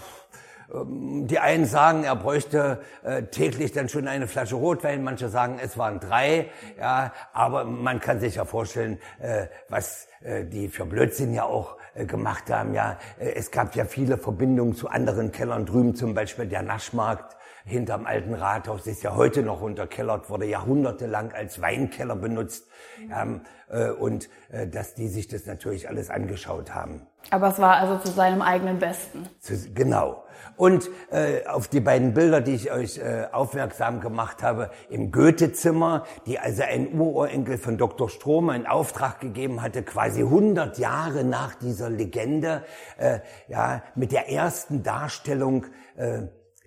ähm, 0.72 1.26
die 1.26 1.40
einen 1.40 1.64
sagen, 1.64 2.04
er 2.04 2.14
bräuchte 2.14 2.82
äh, 3.02 3.24
täglich 3.24 3.72
dann 3.72 3.88
schon 3.88 4.06
eine 4.06 4.28
Flasche 4.28 4.54
Rotwein, 4.54 5.02
manche 5.02 5.28
sagen, 5.28 5.58
es 5.60 5.76
waren 5.76 5.98
drei, 5.98 6.50
ja, 6.78 7.12
aber 7.32 7.64
man 7.64 7.98
kann 7.98 8.20
sich 8.20 8.36
ja 8.36 8.44
vorstellen, 8.44 9.00
äh, 9.18 9.46
was 9.68 10.06
äh, 10.22 10.44
die 10.44 10.68
für 10.68 10.86
Blödsinn 10.86 11.34
ja 11.34 11.42
auch 11.42 11.76
gemacht 11.96 12.48
haben, 12.50 12.74
ja. 12.74 12.98
Es 13.18 13.50
gab 13.50 13.74
ja 13.74 13.86
viele 13.86 14.18
Verbindungen 14.18 14.74
zu 14.76 14.88
anderen 14.88 15.32
Kellern 15.32 15.66
drüben, 15.66 15.96
zum 15.96 16.12
Beispiel 16.14 16.46
der 16.46 16.62
Naschmarkt 16.62 17.35
hinterm 17.66 18.06
alten 18.06 18.32
Rathaus 18.32 18.86
ist 18.86 19.02
ja 19.02 19.16
heute 19.16 19.42
noch 19.42 19.60
unterkellert, 19.60 20.30
wurde 20.30 20.46
jahrhundertelang 20.46 21.32
als 21.32 21.60
Weinkeller 21.60 22.16
benutzt. 22.16 22.68
Ähm, 23.12 23.42
äh, 23.68 23.90
und 23.90 24.28
äh, 24.50 24.68
dass 24.68 24.94
die 24.94 25.08
sich 25.08 25.26
das 25.26 25.46
natürlich 25.46 25.88
alles 25.88 26.08
angeschaut 26.08 26.74
haben. 26.74 27.06
Aber 27.30 27.48
es 27.48 27.58
war 27.58 27.76
also 27.76 27.98
zu 27.98 28.12
seinem 28.12 28.40
eigenen 28.40 28.78
Besten. 28.78 29.28
Zu, 29.40 29.72
genau. 29.74 30.24
Und 30.56 30.88
äh, 31.10 31.44
auf 31.46 31.66
die 31.66 31.80
beiden 31.80 32.14
Bilder, 32.14 32.40
die 32.40 32.54
ich 32.54 32.70
euch 32.70 32.98
äh, 32.98 33.26
aufmerksam 33.32 34.00
gemacht 34.00 34.44
habe, 34.44 34.70
im 34.88 35.10
Goethe-Zimmer, 35.10 36.04
die 36.26 36.38
also 36.38 36.62
ein 36.62 36.98
Urorenkel 36.98 37.58
von 37.58 37.76
Dr. 37.76 38.08
Stromer 38.08 38.54
in 38.54 38.66
Auftrag 38.66 39.18
gegeben 39.20 39.60
hatte, 39.60 39.82
quasi 39.82 40.20
100 40.20 40.78
Jahre 40.78 41.24
nach 41.24 41.56
dieser 41.56 41.90
Legende, 41.90 42.62
äh, 42.96 43.18
ja, 43.48 43.82
mit 43.96 44.12
der 44.12 44.30
ersten 44.30 44.84
Darstellung 44.84 45.66
äh, 45.96 46.22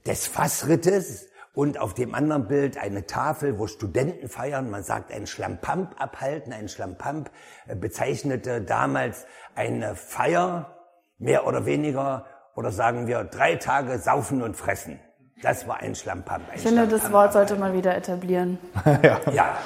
des 0.06 0.28
Fassrittes 0.28 1.30
und 1.54 1.80
auf 1.80 1.94
dem 1.94 2.16
anderen 2.16 2.48
Bild 2.48 2.78
eine 2.78 3.06
Tafel, 3.06 3.60
wo 3.60 3.68
Studenten 3.68 4.30
feiern. 4.30 4.70
Man 4.70 4.84
sagt 4.84 5.12
ein 5.12 5.28
Schlampamp 5.28 6.00
abhalten. 6.00 6.54
Ein 6.54 6.70
Schlampamp 6.70 7.30
äh, 7.68 7.76
bezeichnete 7.76 8.62
damals 8.62 9.26
eine 9.56 9.96
Feier, 9.96 10.78
mehr 11.18 11.46
oder 11.48 11.66
weniger, 11.66 12.26
oder 12.56 12.72
sagen 12.72 13.08
wir 13.08 13.24
drei 13.24 13.56
Tage 13.56 14.00
saufen 14.00 14.42
und 14.42 14.56
fressen. 14.56 15.00
Das 15.42 15.68
war 15.68 15.78
ein 15.78 15.96
Schlampamp. 15.96 16.50
Ein 16.50 16.56
ich 16.56 16.62
finde, 16.62 16.88
das 16.88 17.12
Wort 17.12 17.34
sollte 17.34 17.56
man 17.56 17.74
wieder 17.74 17.96
etablieren. 17.96 18.58
ja. 19.04 19.20
ja. 19.34 19.58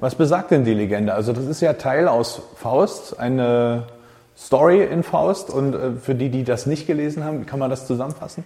Was 0.00 0.16
besagt 0.16 0.50
denn 0.50 0.64
die 0.64 0.74
Legende? 0.74 1.14
Also 1.14 1.32
das 1.32 1.46
ist 1.46 1.60
ja 1.60 1.74
Teil 1.74 2.08
aus 2.08 2.42
Faust, 2.56 3.18
eine 3.18 3.86
Story 4.36 4.82
in 4.84 5.02
Faust. 5.02 5.50
Und 5.50 5.74
äh, 5.74 5.92
für 5.92 6.14
die, 6.14 6.28
die 6.28 6.44
das 6.44 6.66
nicht 6.66 6.86
gelesen 6.86 7.24
haben, 7.24 7.46
kann 7.46 7.58
man 7.58 7.70
das 7.70 7.86
zusammenfassen? 7.86 8.44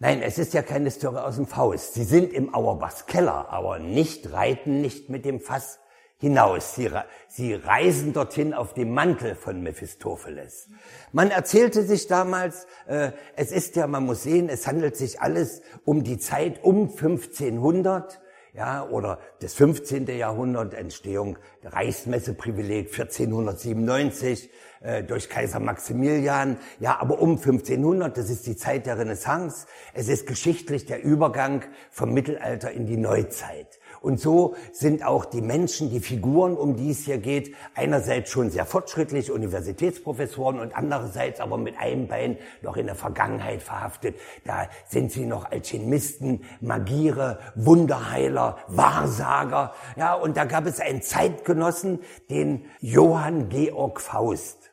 Nein, 0.00 0.22
es 0.22 0.38
ist 0.38 0.54
ja 0.54 0.62
keine 0.62 0.92
Story 0.92 1.16
aus 1.16 1.36
dem 1.36 1.46
Faust. 1.46 1.94
Sie 1.94 2.04
sind 2.04 2.32
im 2.32 2.54
Auerbachs 2.54 3.06
Keller, 3.06 3.48
aber 3.50 3.80
nicht 3.80 4.32
reiten 4.32 4.80
nicht 4.80 5.10
mit 5.10 5.24
dem 5.24 5.40
Fass 5.40 5.80
hinaus. 6.18 6.76
Sie, 6.76 6.88
sie 7.26 7.54
reisen 7.54 8.12
dorthin 8.12 8.54
auf 8.54 8.74
dem 8.74 8.94
Mantel 8.94 9.34
von 9.34 9.60
Mephistopheles. 9.60 10.68
Man 11.10 11.32
erzählte 11.32 11.82
sich 11.82 12.06
damals, 12.06 12.68
äh, 12.86 13.10
es 13.34 13.50
ist 13.50 13.74
ja, 13.74 13.88
man 13.88 14.06
muss 14.06 14.22
sehen, 14.22 14.48
es 14.48 14.68
handelt 14.68 14.96
sich 14.96 15.20
alles 15.20 15.62
um 15.84 16.04
die 16.04 16.18
Zeit 16.18 16.62
um 16.62 16.90
1500 16.90 18.20
ja, 18.54 18.88
oder 18.88 19.18
das 19.40 19.54
15. 19.54 20.06
Jahrhundert, 20.06 20.74
Entstehung 20.74 21.38
der 21.62 21.72
Reichsmesseprivileg 21.72 22.86
1497 22.86 24.50
äh, 24.80 25.02
durch 25.02 25.28
Kaiser 25.28 25.60
Maximilian, 25.60 26.58
ja, 26.80 26.98
aber 27.00 27.20
um 27.20 27.36
1500, 27.36 28.16
das 28.16 28.30
ist 28.30 28.46
die 28.46 28.56
Zeit 28.56 28.86
der 28.86 28.98
Renaissance, 28.98 29.66
es 29.94 30.08
ist 30.08 30.26
geschichtlich 30.26 30.86
der 30.86 31.02
Übergang 31.02 31.62
vom 31.90 32.12
Mittelalter 32.12 32.70
in 32.70 32.86
die 32.86 32.96
Neuzeit. 32.96 33.78
Und 34.00 34.20
so 34.20 34.54
sind 34.72 35.04
auch 35.04 35.24
die 35.24 35.40
Menschen, 35.40 35.90
die 35.90 36.00
Figuren, 36.00 36.56
um 36.56 36.76
die 36.76 36.90
es 36.90 37.04
hier 37.04 37.18
geht, 37.18 37.54
einerseits 37.74 38.30
schon 38.30 38.50
sehr 38.50 38.64
fortschrittlich, 38.64 39.30
Universitätsprofessoren 39.30 40.60
und 40.60 40.76
andererseits 40.76 41.40
aber 41.40 41.58
mit 41.58 41.78
einem 41.78 42.06
Bein 42.06 42.38
noch 42.62 42.76
in 42.76 42.86
der 42.86 42.94
Vergangenheit 42.94 43.62
verhaftet. 43.62 44.16
Da 44.44 44.68
sind 44.86 45.12
sie 45.12 45.26
noch 45.26 45.50
Alchemisten, 45.50 46.44
Magiere, 46.60 47.38
Wunderheiler, 47.56 48.58
Wahrsager. 48.68 49.74
Ja, 49.96 50.14
und 50.14 50.36
da 50.36 50.44
gab 50.44 50.66
es 50.66 50.80
einen 50.80 51.02
Zeitgenossen, 51.02 52.00
den 52.30 52.66
Johann 52.80 53.48
Georg 53.48 54.00
Faust, 54.00 54.67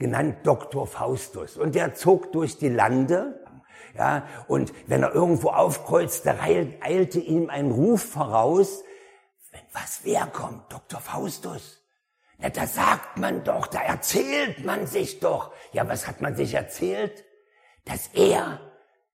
genannt 0.00 0.38
Dr. 0.42 0.88
Faustus. 0.88 1.56
Und 1.56 1.76
der 1.76 1.94
zog 1.94 2.32
durch 2.32 2.58
die 2.58 2.68
Lande 2.68 3.40
ja, 3.96 4.26
und 4.46 4.72
wenn 4.86 5.02
er 5.02 5.14
irgendwo 5.14 5.48
aufkreuzte, 5.50 6.38
eilte 6.40 7.18
ihm 7.18 7.50
ein 7.50 7.70
Ruf 7.70 8.02
voraus, 8.02 8.82
wenn 9.50 9.62
was 9.72 10.00
wer 10.04 10.26
kommt, 10.26 10.72
Dr. 10.72 11.00
Faustus. 11.00 11.82
Ja, 12.38 12.48
da 12.50 12.66
sagt 12.66 13.18
man 13.18 13.44
doch, 13.44 13.66
da 13.66 13.80
erzählt 13.82 14.64
man 14.64 14.86
sich 14.86 15.20
doch. 15.20 15.52
Ja, 15.72 15.88
was 15.88 16.06
hat 16.06 16.20
man 16.20 16.36
sich 16.36 16.54
erzählt? 16.54 17.24
Dass 17.84 18.08
er 18.14 18.60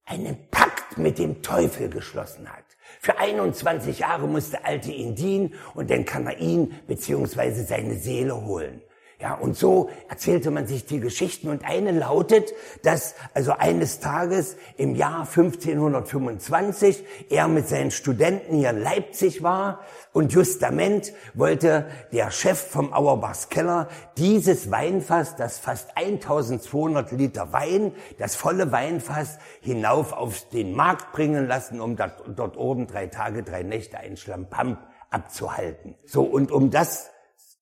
einen 0.05 0.51
Pakt 0.51 0.99
mit 0.99 1.19
dem 1.19 1.43
Teufel 1.43 1.89
geschlossen 1.89 2.49
hat. 2.49 2.65
Für 3.01 3.19
21 3.19 4.01
Jahre 4.01 4.29
muss 4.29 4.51
der 4.51 4.65
Alte 4.65 4.93
ihn 4.93 5.17
dienen 5.17 5.55
und 5.75 5.91
dann 5.91 6.05
kann 6.05 6.27
er 6.27 6.39
ihn 6.39 6.79
beziehungsweise 6.87 7.65
seine 7.65 7.97
Seele 7.97 8.45
holen. 8.45 8.81
Ja, 9.19 9.33
und 9.33 9.57
so 9.57 9.89
erzählte 10.11 10.51
man 10.51 10.67
sich 10.67 10.85
die 10.85 11.01
Geschichten 11.01 11.49
und 11.49 11.65
eine 11.65 11.91
lautet, 11.91 12.53
dass 12.83 13.15
also 13.33 13.53
eines 13.53 13.99
Tages 13.99 14.57
im 14.77 14.95
Jahr 14.95 15.21
1525 15.21 17.03
er 17.31 17.49
mit 17.49 17.67
seinen 17.67 17.91
Studenten 17.91 18.57
hier 18.57 18.71
in 18.71 18.83
Leipzig 18.83 19.43
war 19.43 19.81
und 20.13 20.35
justament 20.35 21.15
wollte 21.33 21.87
der 22.13 22.31
Chef 22.31 22.59
vom 22.59 22.93
Auerbachs 22.93 23.49
Keller 23.49 23.89
dieses 24.19 24.71
Weinfass, 24.71 25.35
das 25.35 25.59
fast 25.59 25.97
1200 25.97 27.11
Liter 27.13 27.55
Wein, 27.55 27.93
das 28.19 28.37
volle 28.37 28.71
Weinfass 28.71 29.39
hinauf 29.63 30.13
auf 30.13 30.47
den 30.51 30.75
Markt 30.75 31.13
bringen 31.13 31.49
lassen, 31.49 31.81
um 31.81 31.97
dort, 31.97 32.23
dort 32.37 32.59
oben 32.59 32.87
drei 32.87 33.07
Tage, 33.07 33.43
drei 33.43 33.63
Nächte 33.63 33.97
ein 33.97 34.19
Schlampamp 34.19 34.79
abzuhalten. 35.09 35.95
So, 36.05 36.23
und 36.23 36.53
um 36.53 36.71
das 36.71 37.11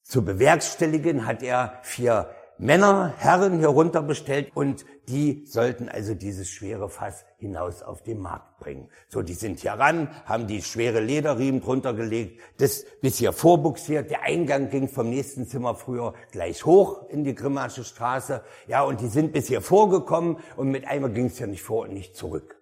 zu 0.04 0.25
bewerkstelligen 0.25 1.26
hat 1.26 1.42
er 1.42 1.80
vier 1.82 2.28
Männer, 2.58 3.12
Herren 3.18 3.58
hier 3.58 3.68
runter 3.68 4.00
bestellt 4.00 4.52
und 4.54 4.84
die 5.08 5.44
sollten 5.44 5.88
also 5.88 6.14
dieses 6.14 6.49
schwere 6.49 6.88
Fass 6.88 7.25
hinaus 7.38 7.82
auf 7.82 8.02
den 8.02 8.20
Markt 8.20 8.58
bringen. 8.58 8.88
So, 9.08 9.23
die 9.23 9.34
sind 9.34 9.58
hier 9.58 9.73
ran, 9.73 10.08
haben 10.25 10.46
die 10.46 10.62
schwere 10.62 11.00
Lederriemen 11.00 11.61
drunter 11.61 11.94
gelegt, 11.94 12.40
das 12.58 12.84
bis 13.00 13.18
hier 13.18 13.32
vorbuxiert. 13.32 14.11
Der 14.11 14.23
Eingang 14.23 14.70
ging 14.70 14.88
vom 14.88 15.11
nächsten 15.11 15.49
Zimmer 15.49 15.75
früher 15.75 16.14
gleich 16.30 16.64
hoch 16.64 17.08
in 17.08 17.25
die 17.25 17.34
Grimmasche 17.34 17.82
Straße. 17.82 18.42
Ja, 18.68 18.82
und 18.82 19.00
die 19.00 19.08
sind 19.08 19.32
bis 19.32 19.49
hier 19.49 19.61
vorgekommen 19.61 20.37
und 20.56 20.70
mit 20.70 20.87
einmal 20.87 21.11
ging 21.11 21.26
es 21.26 21.38
ja 21.40 21.49
nicht 21.49 21.62
vor 21.62 21.82
und 21.82 21.92
nicht 21.92 22.14
zurück. 22.14 22.56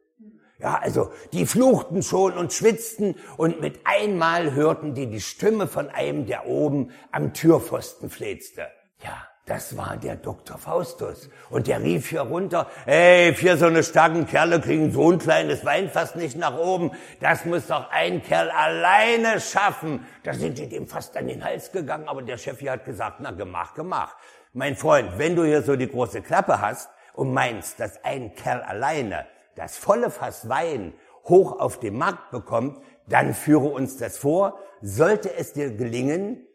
Ja, 0.62 0.78
also 0.80 1.10
die 1.32 1.44
fluchten 1.44 2.02
schon 2.02 2.34
und 2.34 2.52
schwitzten 2.52 3.16
und 3.36 3.60
mit 3.60 3.80
einmal 3.84 4.52
hörten 4.52 4.94
die 4.94 5.08
die 5.08 5.20
Stimme 5.20 5.66
von 5.66 5.90
einem, 5.90 6.26
der 6.26 6.46
oben 6.46 6.92
am 7.10 7.34
Türpfosten 7.34 8.08
flezte. 8.08 8.68
Ja, 9.02 9.26
das 9.44 9.76
war 9.76 9.96
der 9.96 10.14
Dr. 10.14 10.56
Faustus. 10.56 11.28
Und 11.50 11.66
der 11.66 11.82
rief 11.82 12.10
hier 12.10 12.20
runter, 12.20 12.68
hey, 12.84 13.34
vier 13.34 13.56
so 13.56 13.66
eine 13.66 13.82
starken 13.82 14.24
Kerle 14.24 14.60
kriegen 14.60 14.92
so 14.92 15.10
ein 15.10 15.18
kleines 15.18 15.64
Weinfass 15.64 16.14
nicht 16.14 16.36
nach 16.36 16.56
oben. 16.56 16.92
Das 17.18 17.44
muss 17.44 17.66
doch 17.66 17.90
ein 17.90 18.22
Kerl 18.22 18.48
alleine 18.50 19.40
schaffen. 19.40 20.06
Da 20.22 20.32
sind 20.32 20.58
die 20.58 20.68
dem 20.68 20.86
fast 20.86 21.16
an 21.16 21.26
den 21.26 21.42
Hals 21.42 21.72
gegangen, 21.72 22.06
aber 22.06 22.22
der 22.22 22.38
Chef 22.38 22.60
hier 22.60 22.70
hat 22.70 22.84
gesagt, 22.84 23.16
na, 23.18 23.32
gemacht, 23.32 23.74
gemacht. 23.74 24.16
Mein 24.52 24.76
Freund, 24.76 25.18
wenn 25.18 25.34
du 25.34 25.44
hier 25.44 25.62
so 25.62 25.74
die 25.74 25.88
große 25.88 26.22
Klappe 26.22 26.60
hast 26.60 26.88
und 27.14 27.32
meinst, 27.32 27.80
dass 27.80 28.04
ein 28.04 28.36
Kerl 28.36 28.62
alleine 28.62 29.26
das 29.56 29.76
volle 29.76 30.10
Fass 30.10 30.48
Wein 30.48 30.94
hoch 31.24 31.58
auf 31.58 31.78
den 31.78 31.96
Markt 31.96 32.30
bekommt, 32.30 32.82
dann 33.06 33.34
führe 33.34 33.68
uns 33.68 33.96
das 33.96 34.18
vor. 34.18 34.58
Sollte 34.80 35.34
es 35.34 35.52
dir 35.52 35.74
gelingen, 35.76 36.46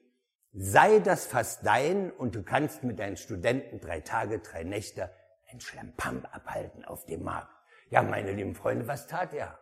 sei 0.53 0.99
das 0.99 1.25
fast 1.25 1.65
dein 1.65 2.11
und 2.11 2.35
du 2.35 2.43
kannst 2.43 2.83
mit 2.83 2.99
deinen 2.99 3.17
Studenten 3.17 3.79
drei 3.79 4.01
Tage, 4.01 4.39
drei 4.39 4.63
Nächte 4.63 5.11
ein 5.49 5.61
Schlampam 5.61 6.25
abhalten 6.31 6.83
auf 6.83 7.05
dem 7.05 7.23
Markt. 7.23 7.53
Ja, 7.89 8.01
meine 8.01 8.33
lieben 8.33 8.55
Freunde, 8.55 8.87
was 8.87 9.07
tat 9.07 9.33
er? 9.33 9.57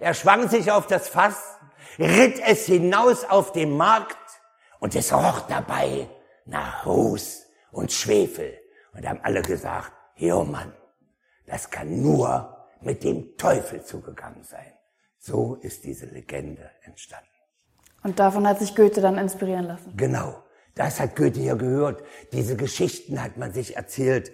Er 0.00 0.14
schwang 0.14 0.48
sich 0.48 0.70
auf 0.70 0.86
das 0.86 1.08
Fass, 1.08 1.58
ritt 1.98 2.40
es 2.46 2.66
hinaus 2.66 3.24
auf 3.24 3.52
den 3.52 3.76
Markt 3.76 4.18
und 4.80 4.94
es 4.94 5.12
roch 5.12 5.40
dabei 5.42 6.08
nach 6.44 6.84
Ruß 6.84 7.46
und 7.70 7.92
Schwefel. 7.92 8.58
Und 8.92 9.08
haben 9.08 9.20
alle 9.22 9.42
gesagt, 9.42 9.92
Jo 10.16 10.44
Mann, 10.44 10.72
das 11.46 11.70
kann 11.70 12.02
nur 12.02 12.56
mit 12.80 13.02
dem 13.04 13.36
Teufel 13.36 13.82
zugegangen 13.82 14.44
sein. 14.44 14.72
So 15.18 15.54
ist 15.56 15.84
diese 15.84 16.06
Legende 16.06 16.70
entstanden. 16.82 17.28
Und 18.02 18.18
davon 18.18 18.46
hat 18.46 18.58
sich 18.58 18.76
Goethe 18.76 19.00
dann 19.00 19.16
inspirieren 19.16 19.64
lassen. 19.64 19.94
Genau. 19.96 20.42
Das 20.74 21.00
hat 21.00 21.16
Goethe 21.16 21.40
ja 21.40 21.54
gehört. 21.54 22.02
Diese 22.32 22.56
Geschichten 22.56 23.22
hat 23.22 23.36
man 23.36 23.52
sich 23.52 23.76
erzählt. 23.76 24.32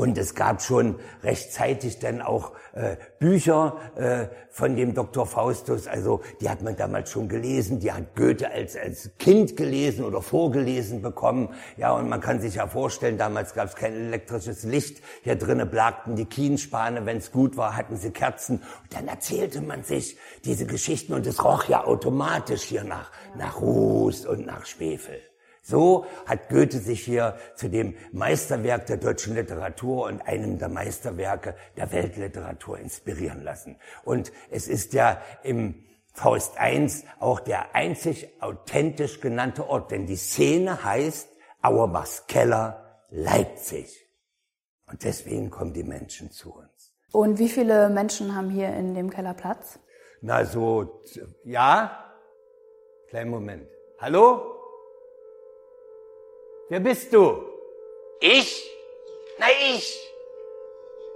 Und 0.00 0.16
es 0.16 0.34
gab 0.34 0.62
schon 0.62 0.98
rechtzeitig 1.22 1.98
dann 1.98 2.22
auch 2.22 2.52
äh, 2.72 2.96
Bücher 3.18 3.76
äh, 3.96 4.28
von 4.48 4.74
dem 4.74 4.94
Dr. 4.94 5.26
Faustus. 5.26 5.86
Also 5.86 6.22
die 6.40 6.48
hat 6.48 6.62
man 6.62 6.74
damals 6.74 7.10
schon 7.10 7.28
gelesen. 7.28 7.80
Die 7.80 7.92
hat 7.92 8.16
Goethe 8.16 8.50
als, 8.50 8.78
als 8.78 9.10
Kind 9.18 9.58
gelesen 9.58 10.02
oder 10.06 10.22
vorgelesen 10.22 11.02
bekommen. 11.02 11.50
Ja, 11.76 11.92
und 11.92 12.08
man 12.08 12.22
kann 12.22 12.40
sich 12.40 12.54
ja 12.54 12.66
vorstellen, 12.66 13.18
damals 13.18 13.52
gab 13.52 13.68
es 13.68 13.76
kein 13.76 13.92
elektrisches 13.92 14.62
Licht. 14.62 15.02
Hier 15.22 15.36
drinnen 15.36 15.68
blagten 15.68 16.16
die 16.16 16.24
Kienspane. 16.24 17.04
Wenn 17.04 17.18
es 17.18 17.30
gut 17.30 17.58
war, 17.58 17.76
hatten 17.76 17.98
sie 17.98 18.10
Kerzen. 18.10 18.56
Und 18.56 18.94
dann 18.94 19.06
erzählte 19.06 19.60
man 19.60 19.82
sich 19.82 20.16
diese 20.46 20.64
Geschichten 20.64 21.12
und 21.12 21.26
es 21.26 21.44
roch 21.44 21.64
ja 21.64 21.84
automatisch 21.84 22.62
hier 22.62 22.84
nach, 22.84 23.10
nach 23.36 23.60
Ruß 23.60 24.24
und 24.24 24.46
nach 24.46 24.64
Schwefel. 24.64 25.20
So 25.70 26.04
hat 26.26 26.48
Goethe 26.48 26.78
sich 26.78 27.04
hier 27.04 27.36
zu 27.54 27.70
dem 27.70 27.94
Meisterwerk 28.12 28.86
der 28.86 28.96
deutschen 28.96 29.36
Literatur 29.36 30.06
und 30.06 30.20
einem 30.22 30.58
der 30.58 30.68
Meisterwerke 30.68 31.54
der 31.76 31.92
Weltliteratur 31.92 32.78
inspirieren 32.78 33.42
lassen. 33.44 33.76
Und 34.04 34.32
es 34.50 34.66
ist 34.66 34.92
ja 34.94 35.22
im 35.44 35.84
Faust 36.12 36.54
I 36.60 36.88
auch 37.20 37.38
der 37.38 37.74
einzig 37.76 38.28
authentisch 38.40 39.20
genannte 39.20 39.68
Ort, 39.68 39.92
denn 39.92 40.06
die 40.06 40.16
Szene 40.16 40.82
heißt 40.84 41.28
Auerbachs 41.62 42.26
Keller, 42.26 43.04
Leipzig. 43.10 44.08
Und 44.86 45.04
deswegen 45.04 45.50
kommen 45.50 45.72
die 45.72 45.84
Menschen 45.84 46.32
zu 46.32 46.52
uns. 46.52 46.92
Und 47.12 47.38
wie 47.38 47.48
viele 47.48 47.90
Menschen 47.90 48.34
haben 48.34 48.50
hier 48.50 48.74
in 48.74 48.94
dem 48.94 49.08
Keller 49.08 49.34
Platz? 49.34 49.78
Na 50.20 50.44
so, 50.44 51.00
ja? 51.44 52.04
Kleinen 53.08 53.30
Moment. 53.30 53.68
Hallo? 54.00 54.59
Wer 56.70 56.78
bist 56.78 57.12
du? 57.12 57.42
Ich? 58.20 58.70
Na, 59.38 59.46
ich. 59.74 60.08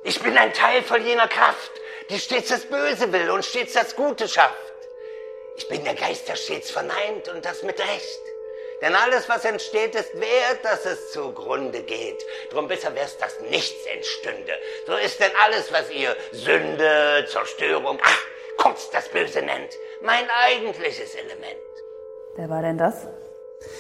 Ich 0.03 0.21
bin 0.21 0.37
ein 0.37 0.53
Teil 0.53 0.83
von 0.83 1.07
jener 1.07 1.29
Kraft, 1.29 1.71
die 2.11 2.19
stets 2.19 2.49
das 2.49 2.67
Böse 2.67 3.13
will 3.13 3.31
und 3.31 3.45
stets 3.45 3.75
das 3.75 3.95
Gute 3.95 4.27
schafft. 4.27 4.75
Ich 5.57 5.69
bin 5.69 5.85
der 5.85 5.95
Geist, 5.95 6.27
der 6.27 6.35
stets 6.35 6.73
verneint 6.73 7.29
und 7.29 7.45
das 7.45 7.63
mit 7.63 7.79
Recht. 7.79 8.21
Denn 8.83 8.97
alles, 8.97 9.29
was 9.29 9.45
entsteht, 9.45 9.95
ist 9.95 10.13
wert, 10.21 10.65
dass 10.65 10.87
es 10.87 11.13
zugrunde 11.13 11.85
geht. 11.85 12.27
Drum 12.51 12.67
besser 12.67 12.93
wär's, 12.97 13.17
dass 13.19 13.39
nichts 13.43 13.87
entstünde. 13.87 14.59
So 14.89 14.97
ist 14.97 15.21
denn 15.21 15.31
alles, 15.45 15.73
was 15.73 15.89
ihr 15.89 16.17
Sünde, 16.33 17.27
Zerstörung, 17.31 18.01
ach, 18.03 18.23
kurz 18.57 18.91
das 18.91 19.09
Böse 19.09 19.41
nennt, 19.41 19.73
mein 20.03 20.29
eigentliches 20.31 21.15
Element. 21.15 21.61
Wer 22.35 22.51
war 22.51 22.61
denn 22.61 22.77
das? 22.77 23.07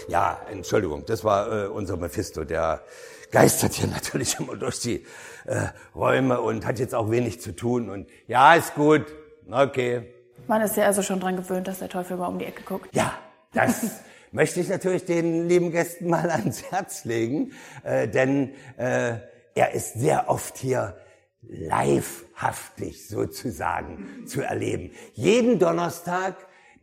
Ja, 0.08 0.40
Entschuldigung, 0.50 1.04
das 1.06 1.24
war 1.24 1.64
äh, 1.64 1.66
unser 1.68 1.96
Mephisto, 1.96 2.44
der 2.44 2.82
geistert 3.30 3.74
hier 3.74 3.88
natürlich 3.90 4.38
immer 4.38 4.56
durch 4.56 4.80
die 4.80 5.04
äh, 5.46 5.68
Räume 5.94 6.40
und 6.40 6.66
hat 6.66 6.78
jetzt 6.78 6.94
auch 6.94 7.10
wenig 7.10 7.40
zu 7.40 7.54
tun. 7.54 7.90
Und 7.90 8.08
ja, 8.26 8.54
ist 8.54 8.74
gut, 8.74 9.04
okay. 9.50 10.12
Man 10.46 10.62
ist 10.62 10.76
ja 10.76 10.84
also 10.84 11.02
schon 11.02 11.20
dran 11.20 11.36
gewöhnt, 11.36 11.68
dass 11.68 11.78
der 11.78 11.88
Teufel 11.88 12.16
mal 12.16 12.28
um 12.28 12.38
die 12.38 12.44
Ecke 12.44 12.62
guckt. 12.62 12.94
Ja, 12.94 13.14
das 13.52 14.02
möchte 14.32 14.60
ich 14.60 14.68
natürlich 14.68 15.04
den 15.04 15.48
lieben 15.48 15.70
Gästen 15.70 16.08
mal 16.08 16.30
ans 16.30 16.62
Herz 16.70 17.04
legen, 17.04 17.52
äh, 17.82 18.08
denn 18.08 18.54
äh, 18.76 19.16
er 19.54 19.72
ist 19.72 19.94
sehr 19.94 20.28
oft 20.28 20.58
hier 20.58 20.96
livehaftig 21.42 23.08
sozusagen 23.08 24.26
zu 24.26 24.42
erleben. 24.42 24.90
Jeden 25.12 25.58
Donnerstag 25.58 26.34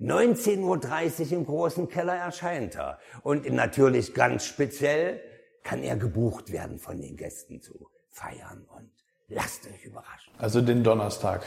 19.30 0.02 1.26
Uhr 1.26 1.32
im 1.32 1.46
großen 1.46 1.88
Keller 1.88 2.16
erscheint 2.16 2.76
er. 2.76 2.98
Und 3.22 3.50
natürlich 3.52 4.14
ganz 4.14 4.46
speziell 4.46 5.22
kann 5.64 5.84
er 5.84 5.96
gebucht 5.96 6.52
werden 6.52 6.80
von 6.80 7.00
den 7.00 7.16
Gästen 7.16 7.62
zu 7.62 7.88
feiern 8.10 8.66
und 8.76 8.90
lasst 9.28 9.68
euch 9.68 9.86
überraschen. 9.86 10.34
Also 10.40 10.62
den 10.62 10.84
Donnerstag 10.84 11.44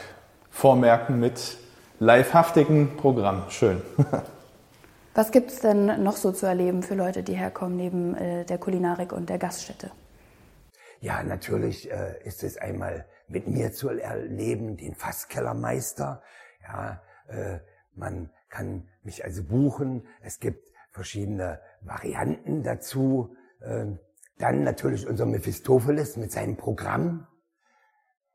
vormerken 0.49 1.19
mit 1.19 1.57
livehaftigem 1.99 2.95
Programm. 2.95 3.43
Schön. 3.49 3.81
Was 5.13 5.31
gibt 5.31 5.51
es 5.51 5.59
denn 5.59 6.03
noch 6.03 6.15
so 6.15 6.31
zu 6.31 6.45
erleben 6.45 6.81
für 6.81 6.95
Leute, 6.95 7.23
die 7.23 7.35
herkommen 7.35 7.77
neben 7.77 8.15
äh, 8.15 8.45
der 8.45 8.57
Kulinarik 8.57 9.11
und 9.11 9.29
der 9.29 9.37
Gaststätte? 9.37 9.91
Ja, 11.01 11.23
natürlich 11.23 11.91
äh, 11.91 12.15
ist 12.23 12.43
es 12.43 12.57
einmal 12.57 13.05
mit 13.27 13.47
mir 13.47 13.73
zu 13.73 13.89
erleben, 13.89 14.77
den 14.77 14.95
Fasskellermeister. 14.95 16.21
Ja, 16.63 17.01
äh, 17.27 17.59
man 17.93 18.29
kann 18.55 18.87
mich 19.03 19.23
also 19.25 19.43
buchen. 19.43 20.07
Es 20.21 20.39
gibt 20.39 20.71
verschiedene 20.91 21.59
Varianten 21.81 22.63
dazu. 22.63 23.35
Ähm, 23.61 23.99
dann 24.37 24.63
natürlich 24.63 25.07
unser 25.07 25.25
Mephistopheles 25.25 26.17
mit 26.17 26.31
seinem 26.31 26.55
Programm 26.55 27.27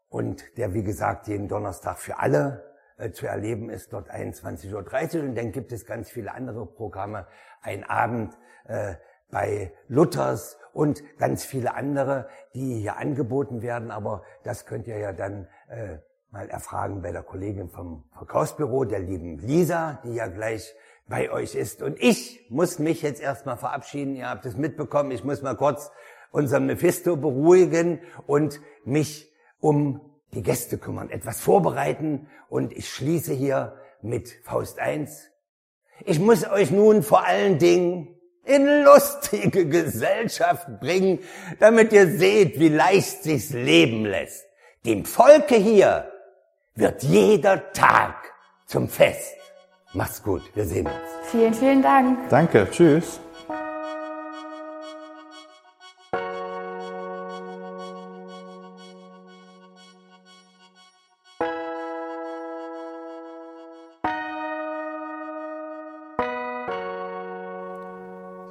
und 0.08 0.44
der, 0.58 0.74
wie 0.74 0.82
gesagt, 0.82 1.28
jeden 1.28 1.48
Donnerstag 1.48 1.98
für 1.98 2.18
alle 2.18 2.74
äh, 2.98 3.12
zu 3.12 3.26
erleben 3.26 3.70
ist, 3.70 3.92
dort 3.92 4.10
21.30 4.10 5.16
Uhr. 5.16 5.24
Und 5.24 5.34
dann 5.36 5.52
gibt 5.52 5.72
es 5.72 5.86
ganz 5.86 6.10
viele 6.10 6.34
andere 6.34 6.66
Programme. 6.66 7.26
Ein 7.62 7.84
Abend 7.84 8.36
äh, 8.64 8.96
bei 9.30 9.72
Luthers 9.88 10.58
und 10.72 11.02
ganz 11.18 11.44
viele 11.44 11.74
andere, 11.74 12.28
die 12.54 12.80
hier 12.80 12.96
angeboten 12.96 13.62
werden. 13.62 13.90
Aber 13.90 14.22
das 14.42 14.66
könnt 14.66 14.86
ihr 14.86 14.98
ja 14.98 15.12
dann 15.12 15.48
äh, 15.68 15.98
mal 16.30 16.48
erfragen 16.48 17.02
bei 17.02 17.12
der 17.12 17.22
Kollegin 17.22 17.68
vom 17.68 18.04
Verkaufsbüro, 18.16 18.84
der 18.84 19.00
lieben 19.00 19.38
Lisa, 19.38 20.00
die 20.04 20.14
ja 20.14 20.28
gleich 20.28 20.74
bei 21.08 21.30
euch 21.30 21.54
ist. 21.54 21.82
Und 21.82 22.00
ich 22.00 22.46
muss 22.50 22.78
mich 22.78 23.02
jetzt 23.02 23.20
erstmal 23.20 23.56
verabschieden. 23.56 24.14
Ihr 24.14 24.28
habt 24.28 24.46
es 24.46 24.56
mitbekommen. 24.56 25.10
Ich 25.10 25.24
muss 25.24 25.42
mal 25.42 25.56
kurz 25.56 25.90
unseren 26.30 26.66
Mephisto 26.66 27.16
beruhigen 27.16 28.00
und 28.26 28.60
mich 28.84 29.32
um 29.58 30.00
die 30.32 30.42
Gäste 30.42 30.78
kümmern, 30.78 31.10
etwas 31.10 31.40
vorbereiten. 31.40 32.28
Und 32.48 32.72
ich 32.72 32.88
schließe 32.88 33.32
hier 33.32 33.74
mit 34.00 34.30
Faust 34.44 34.78
1. 34.78 35.30
Ich 36.04 36.20
muss 36.20 36.48
euch 36.48 36.70
nun 36.70 37.02
vor 37.02 37.26
allen 37.26 37.58
Dingen 37.58 38.16
in 38.44 38.84
lustige 38.84 39.66
Gesellschaft 39.66 40.80
bringen, 40.80 41.18
damit 41.58 41.92
ihr 41.92 42.06
seht, 42.06 42.58
wie 42.58 42.68
leicht 42.68 43.24
sich's 43.24 43.50
leben 43.50 44.04
lässt. 44.04 44.46
Dem 44.86 45.04
Volke 45.04 45.56
hier 45.56 46.09
wird 46.80 47.02
jeder 47.02 47.72
Tag 47.72 48.32
zum 48.66 48.88
Fest. 48.88 49.36
Macht's 49.92 50.22
gut, 50.22 50.42
wir 50.54 50.64
sehen 50.64 50.86
uns. 50.86 51.30
Vielen, 51.30 51.52
vielen 51.52 51.82
Dank. 51.82 52.28
Danke, 52.30 52.66
tschüss. 52.70 53.20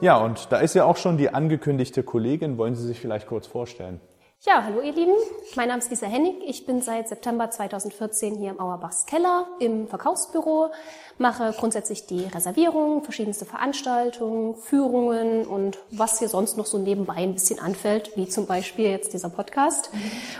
Ja, 0.02 0.18
und 0.18 0.52
da 0.52 0.60
ist 0.60 0.76
ja 0.76 0.86
auch 0.86 0.96
schon 0.96 1.18
die 1.18 1.30
angekündigte 1.30 2.04
Kollegin. 2.04 2.58
Wollen 2.58 2.76
Sie 2.76 2.86
sich 2.86 3.00
vielleicht 3.00 3.28
kurz 3.28 3.48
vorstellen? 3.48 4.00
Ja, 4.45 4.63
hallo 4.63 4.80
ihr 4.80 4.93
Lieben. 4.93 5.15
Mein 5.58 5.67
Name 5.67 5.80
ist 5.80 5.89
Lisa 5.89 6.08
Hennig. 6.08 6.36
Ich 6.47 6.65
bin 6.65 6.82
seit 6.82 7.10
September 7.10 7.52
2014 7.52 8.38
hier 8.38 8.52
im 8.52 8.62
Auerbachs 8.62 9.06
Keller 9.06 9.45
im 9.60 9.86
Verkaufsbüro, 9.89 10.71
mache 11.17 11.54
grundsätzlich 11.60 12.06
die 12.06 12.23
Reservierung, 12.23 13.04
verschiedenste 13.04 13.43
Veranstaltungen, 13.43 14.56
Führungen 14.56 15.45
und 15.45 15.78
was 15.91 16.19
hier 16.19 16.30
sonst 16.30 16.56
noch 16.56 16.67
so 16.67 16.78
nebenbei 16.78 17.15
ein 17.15 17.34
bisschen 17.34 17.60
anfällt, 17.60 18.15
wie 18.15 18.30
zum 18.30 18.45
Beispiel 18.45 18.86
jetzt 18.86 19.12
dieser 19.12 19.28
Podcast 19.28 19.89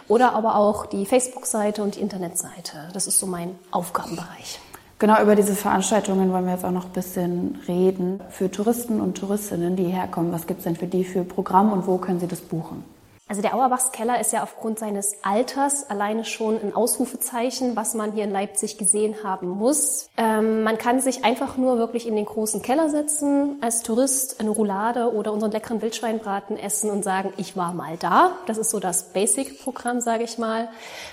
oder 0.08 0.32
aber 0.32 0.56
auch 0.56 0.86
die 0.86 1.06
Facebook-Seite 1.06 1.84
und 1.84 1.98
die 1.98 2.00
Internetseite. 2.00 2.88
Das 2.94 3.06
ist 3.06 3.20
so 3.20 3.28
mein 3.28 3.60
Aufgabenbereich. 3.70 4.62
Genau 5.00 5.22
über 5.22 5.36
diese 5.36 5.56
Veranstaltungen 5.56 6.32
wollen 6.32 6.46
wir 6.46 6.54
jetzt 6.54 6.64
auch 6.64 6.72
noch 6.72 6.86
ein 6.86 6.94
bisschen 6.94 7.60
reden. 7.68 8.22
Für 8.30 8.50
Touristen 8.50 9.02
und 9.02 9.18
Touristinnen, 9.18 9.76
die 9.76 9.88
herkommen, 9.88 10.32
was 10.32 10.48
gibt 10.48 10.60
es 10.60 10.64
denn 10.64 10.78
für 10.78 10.88
die 10.88 11.04
für 11.04 11.26
Programm 11.26 11.74
und 11.74 11.86
wo 11.86 11.98
können 11.98 12.22
sie 12.22 12.28
das 12.28 12.40
buchen? 12.40 12.86
Also 13.30 13.44
der 13.44 13.54
Auerbachs 13.54 13.92
Keller 13.92 14.20
ist 14.20 14.34
ja 14.34 14.42
aufgrund 14.42 14.80
seines 14.80 15.18
Alters 15.22 15.88
alleine 15.92 16.26
schon 16.26 16.60
ein 16.60 16.76
Ausrufezeichen, 16.76 17.76
was 17.76 17.94
man 17.94 18.14
hier 18.14 18.24
in 18.24 18.32
Leipzig 18.32 18.80
gesehen 18.80 19.18
haben 19.24 19.48
muss. 19.48 20.10
Ähm, 20.18 20.64
man 20.64 20.80
kann 20.80 21.00
sich 21.00 21.24
einfach 21.24 21.56
nur 21.56 21.78
wirklich 21.78 22.08
in 22.08 22.16
den 22.16 22.26
großen 22.26 22.64
Keller 22.64 22.90
setzen, 22.90 23.58
als 23.62 23.84
Tourist 23.84 24.40
eine 24.40 24.50
Roulade 24.50 25.14
oder 25.14 25.32
unseren 25.32 25.52
leckeren 25.52 25.84
Wildschweinbraten 25.84 26.58
essen 26.58 26.90
und 26.90 27.04
sagen, 27.04 27.32
ich 27.38 27.56
war 27.56 27.72
mal 27.72 27.98
da. 27.98 28.32
Das 28.48 28.58
ist 28.58 28.72
so 28.72 28.80
das 28.80 29.14
Basic-Programm, 29.14 30.02
sage 30.02 30.24
ich 30.24 30.40
mal. 30.40 30.68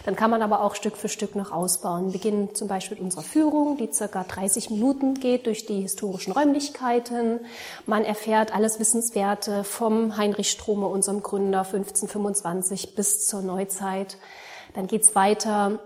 Dann 0.06 0.16
kann 0.16 0.30
man 0.30 0.40
aber 0.40 0.62
auch 0.62 0.74
Stück 0.74 0.96
für 0.96 1.10
Stück 1.10 1.36
noch 1.36 1.52
ausbauen. 1.52 2.06
Wir 2.06 2.12
beginnen 2.12 2.54
zum 2.54 2.66
Beispiel 2.66 2.96
mit 2.96 3.04
unserer 3.04 3.24
Führung, 3.24 3.76
die 3.76 3.92
circa 3.92 4.24
30 4.24 4.70
Minuten 4.70 5.20
geht 5.20 5.44
durch 5.44 5.66
die 5.66 5.82
historischen 5.82 6.32
Räumlichkeiten. 6.32 7.40
Man 7.84 8.06
erfährt 8.06 8.54
alles 8.54 8.80
Wissenswerte 8.80 9.64
vom 9.64 10.16
Heinrich 10.16 10.50
Strome, 10.50 10.86
unserem 10.86 11.22
Gründer, 11.22 11.62
15 11.62 12.05
1525 12.06 12.94
bis 12.94 13.26
zur 13.26 13.42
Neuzeit. 13.42 14.18
Dann 14.74 14.86
geht's 14.86 15.14
weiter, 15.14 15.78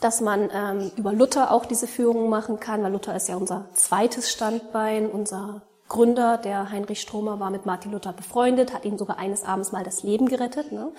dass 0.00 0.20
man 0.20 0.50
ähm, 0.52 0.92
über 0.96 1.12
Luther 1.12 1.50
auch 1.52 1.66
diese 1.66 1.86
Führung 1.86 2.28
machen 2.28 2.60
kann, 2.60 2.82
weil 2.82 2.92
Luther 2.92 3.14
ist 3.14 3.28
ja 3.28 3.36
unser 3.36 3.68
zweites 3.74 4.30
Standbein, 4.30 5.10
unser 5.10 5.62
Gründer, 5.90 6.38
der 6.38 6.70
Heinrich 6.70 7.00
Stromer, 7.00 7.40
war 7.40 7.50
mit 7.50 7.66
Martin 7.66 7.90
Luther 7.90 8.12
befreundet, 8.12 8.72
hat 8.72 8.84
ihm 8.84 8.96
sogar 8.96 9.18
eines 9.18 9.44
Abends 9.44 9.72
mal 9.72 9.82
das 9.82 10.04
Leben 10.04 10.28
gerettet. 10.28 10.70
Ne? 10.70 10.92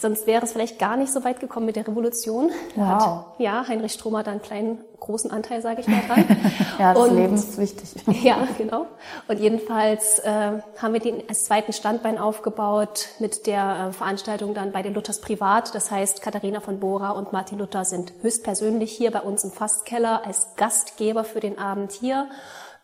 Sonst 0.00 0.26
wäre 0.26 0.42
es 0.42 0.52
vielleicht 0.52 0.78
gar 0.78 0.96
nicht 0.96 1.12
so 1.12 1.22
weit 1.22 1.38
gekommen 1.38 1.66
mit 1.66 1.76
der 1.76 1.86
Revolution. 1.86 2.50
Wow. 2.74 2.86
Hat, 2.86 3.26
ja, 3.38 3.68
Heinrich 3.68 3.92
Stromer 3.92 4.20
hat 4.20 4.28
einen 4.28 4.40
kleinen, 4.40 4.78
großen 5.00 5.30
Anteil, 5.30 5.60
sage 5.60 5.82
ich 5.82 5.86
mal, 5.86 6.00
dran. 6.06 6.24
ja, 6.78 6.94
das 6.94 7.02
und, 7.02 7.16
Leben 7.16 7.34
ist 7.34 7.58
wichtig. 7.58 7.94
ja, 8.22 8.48
genau. 8.56 8.86
Und 9.28 9.38
jedenfalls 9.38 10.20
äh, 10.20 10.62
haben 10.78 10.92
wir 10.94 11.00
den 11.00 11.28
als 11.28 11.44
zweiten 11.44 11.74
Standbein 11.74 12.16
aufgebaut 12.16 13.08
mit 13.18 13.46
der 13.46 13.88
äh, 13.88 13.92
Veranstaltung 13.92 14.54
dann 14.54 14.72
bei 14.72 14.82
den 14.82 14.94
Luthers 14.94 15.20
privat. 15.20 15.74
Das 15.74 15.90
heißt, 15.90 16.22
Katharina 16.22 16.60
von 16.60 16.80
Bora 16.80 17.10
und 17.10 17.34
Martin 17.34 17.58
Luther 17.58 17.84
sind 17.84 18.14
höchstpersönlich 18.22 18.92
hier 18.92 19.10
bei 19.10 19.20
uns 19.20 19.44
im 19.44 19.50
Fastkeller 19.50 20.24
als 20.24 20.56
Gastgeber 20.56 21.24
für 21.24 21.40
den 21.40 21.58
Abend 21.58 21.92
hier 21.92 22.28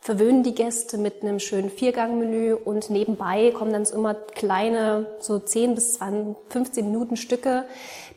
verwöhnen 0.01 0.43
die 0.43 0.55
Gäste 0.55 0.97
mit 0.99 1.23
einem 1.23 1.41
schönen 1.41 1.71
Viergangmenü 1.71 2.55
und 2.55 2.91
nebenbei 2.91 3.51
kommen 3.51 3.73
dann 3.73 3.85
so 3.85 3.97
immer 3.97 4.15
kleine, 4.15 5.07
so 5.21 5.39
10 5.39 5.75
bis 5.75 5.95
20, 5.95 6.37
15 6.49 6.85
Minuten 6.85 7.17
Stücke, 7.17 7.65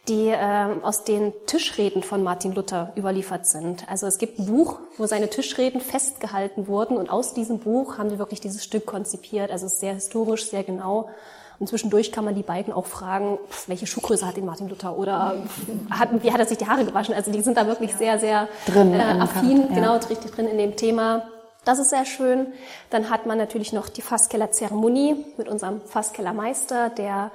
die 0.07 0.29
äh, 0.29 0.67
aus 0.81 1.03
den 1.03 1.33
Tischreden 1.45 2.03
von 2.03 2.23
Martin 2.23 2.53
Luther 2.53 2.93
überliefert 2.97 3.45
sind. 3.45 3.89
Also 3.89 4.07
es 4.07 4.17
gibt 4.17 4.39
ein 4.39 4.45
Buch, 4.45 4.79
wo 4.97 5.05
seine 5.05 5.29
Tischreden 5.29 5.81
festgehalten 5.81 6.67
wurden 6.67 6.97
und 6.97 7.09
aus 7.09 7.33
diesem 7.33 7.59
Buch 7.59 7.97
haben 7.97 8.09
sie 8.09 8.19
wirklich 8.19 8.41
dieses 8.41 8.63
Stück 8.63 8.85
konzipiert. 8.85 9.51
Also 9.51 9.65
es 9.65 9.73
ist 9.73 9.79
sehr 9.79 9.93
historisch, 9.93 10.49
sehr 10.49 10.63
genau. 10.63 11.09
Und 11.59 11.67
zwischendurch 11.67 12.11
kann 12.11 12.25
man 12.25 12.33
die 12.33 12.41
beiden 12.41 12.73
auch 12.73 12.87
fragen, 12.87 13.37
welche 13.67 13.85
Schuhgröße 13.85 14.25
hat 14.25 14.35
den 14.35 14.45
Martin 14.45 14.67
Luther 14.67 14.97
oder 14.97 15.43
hat, 15.91 16.09
wie 16.23 16.31
hat 16.31 16.39
er 16.39 16.47
sich 16.47 16.57
die 16.57 16.65
Haare 16.65 16.85
gewaschen? 16.85 17.13
Also 17.13 17.31
die 17.31 17.41
sind 17.41 17.55
da 17.55 17.67
wirklich 17.67 17.93
sehr, 17.95 18.17
sehr 18.17 18.47
drin, 18.65 18.95
äh, 18.95 18.97
affin, 18.97 19.67
ja. 19.69 19.75
genau, 19.75 19.97
richtig 19.97 20.31
drin 20.31 20.47
in 20.47 20.57
dem 20.57 20.75
Thema. 20.75 21.23
Das 21.63 21.77
ist 21.77 21.91
sehr 21.91 22.05
schön. 22.05 22.47
Dann 22.89 23.11
hat 23.11 23.27
man 23.27 23.37
natürlich 23.37 23.71
noch 23.71 23.87
die 23.87 24.01
Fasskellerzeremonie 24.01 25.25
mit 25.37 25.47
unserem 25.47 25.79
Fasskellermeister, 25.81 26.89
der 26.89 27.29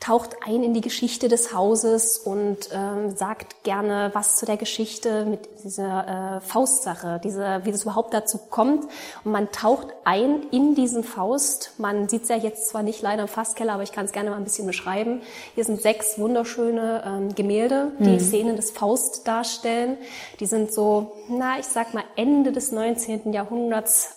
taucht 0.00 0.36
ein 0.46 0.62
in 0.62 0.74
die 0.74 0.82
Geschichte 0.82 1.28
des 1.28 1.54
Hauses 1.54 2.18
und 2.18 2.68
ähm, 2.72 3.16
sagt 3.16 3.64
gerne 3.64 4.10
was 4.12 4.36
zu 4.36 4.44
der 4.44 4.58
Geschichte 4.58 5.24
mit 5.24 5.48
dieser 5.64 6.36
äh, 6.36 6.40
Faustsache, 6.40 7.20
diese, 7.24 7.60
wie 7.64 7.72
das 7.72 7.82
überhaupt 7.82 8.12
dazu 8.12 8.38
kommt. 8.50 8.84
Und 9.24 9.32
man 9.32 9.50
taucht 9.50 9.88
ein 10.04 10.42
in 10.50 10.74
diesen 10.74 11.02
Faust. 11.02 11.72
Man 11.78 12.08
sieht 12.08 12.24
es 12.24 12.28
ja 12.28 12.36
jetzt 12.36 12.68
zwar 12.68 12.82
nicht 12.82 13.00
leider 13.00 13.22
im 13.22 13.28
Fasskeller, 13.28 13.74
aber 13.74 13.82
ich 13.82 13.92
kann 13.92 14.04
es 14.04 14.12
gerne 14.12 14.30
mal 14.30 14.36
ein 14.36 14.44
bisschen 14.44 14.66
beschreiben. 14.66 15.22
Hier 15.54 15.64
sind 15.64 15.80
sechs 15.80 16.18
wunderschöne 16.18 17.02
ähm, 17.06 17.34
Gemälde, 17.34 17.92
die 17.98 18.10
mhm. 18.10 18.20
Szenen 18.20 18.56
des 18.56 18.70
Faust 18.70 19.26
darstellen. 19.26 19.96
Die 20.38 20.46
sind 20.46 20.72
so, 20.72 21.12
na, 21.28 21.58
ich 21.58 21.66
sag 21.66 21.94
mal, 21.94 22.04
Ende 22.16 22.52
des 22.52 22.72
19. 22.72 23.32
Jahrhunderts 23.32 23.69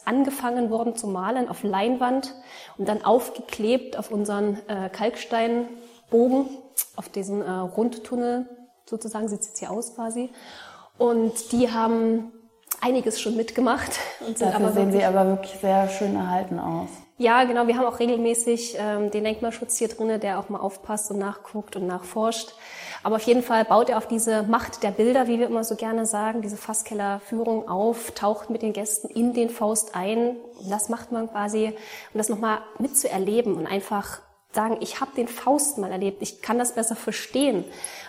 angefangen 0.06 0.70
worden 0.70 0.96
zu 0.96 1.08
malen 1.08 1.50
auf 1.50 1.64
Leinwand 1.64 2.36
und 2.78 2.88
dann 2.88 3.04
aufgeklebt 3.04 3.98
auf 3.98 4.12
unseren 4.12 4.60
äh, 4.68 4.90
Kalksteinbogen, 4.90 6.50
auf 6.96 7.10
diesen 7.10 7.42
äh, 7.42 7.52
Rundtunnel 7.52 8.48
sozusagen, 8.86 9.28
sieht 9.28 9.42
es 9.42 9.48
jetzt 9.48 9.60
hier 9.60 9.72
aus 9.72 9.96
quasi. 9.96 10.30
Und 10.98 11.52
die 11.52 11.72
haben 11.72 12.32
einiges 12.82 13.20
schon 13.20 13.36
mitgemacht. 13.36 13.92
Und 14.20 14.38
sind 14.38 14.54
Dafür 14.54 14.68
aber 14.68 14.74
sehen 14.74 14.92
sie 14.92 15.04
aber 15.04 15.26
wirklich 15.28 15.58
sehr 15.62 15.90
schön 15.90 16.16
erhalten 16.16 16.60
aus. 16.60 16.90
Ja, 17.18 17.44
genau. 17.44 17.68
Wir 17.68 17.78
haben 17.78 17.86
auch 17.86 18.00
regelmäßig 18.00 18.76
ähm, 18.78 19.12
den 19.12 19.24
Denkmalschutz 19.24 19.78
hier 19.78 19.88
drinnen, 19.88 20.20
der 20.20 20.40
auch 20.40 20.50
mal 20.50 20.60
aufpasst 20.60 21.12
und 21.12 21.20
nachguckt 21.20 21.76
und 21.76 21.88
nachforscht. 21.88 22.54
Aber 23.04 23.18
auf 23.18 23.24
jeden 23.24 23.44
Fall 23.44 23.66
baut 23.66 23.90
er 23.90 23.98
auf 23.98 24.08
diese 24.08 24.44
Macht 24.44 24.82
der 24.82 24.92
Bilder, 24.92 25.28
wie 25.28 25.38
wir 25.38 25.48
immer 25.48 25.64
so 25.64 25.76
gerne 25.76 26.06
sagen, 26.06 26.42
diese 26.42 26.56
Fasskellerführung 26.58 27.68
auf, 27.68 28.12
taucht 28.12 28.50
mit 28.50 28.62
den 28.62 28.72
Gästen 28.72 29.10
in 29.10 29.34
den 29.34 29.50
Faust 29.50 29.94
ein. 29.94 30.38
Und 30.60 30.70
das 30.70 30.88
macht 30.88 31.12
man 31.12 31.30
quasi, 31.30 31.68
um 32.14 32.18
das 32.18 32.30
nochmal 32.30 32.60
mitzuerleben 32.80 33.56
und 33.56 33.68
einfach 33.68 34.22
sagen, 34.54 34.78
ich 34.80 35.02
habe 35.02 35.12
den 35.16 35.28
Faust 35.28 35.78
mal 35.78 35.92
erlebt, 35.92 36.22
ich 36.22 36.42
kann 36.42 36.58
das 36.58 36.76
besser 36.76 36.96
verstehen. 36.96 37.66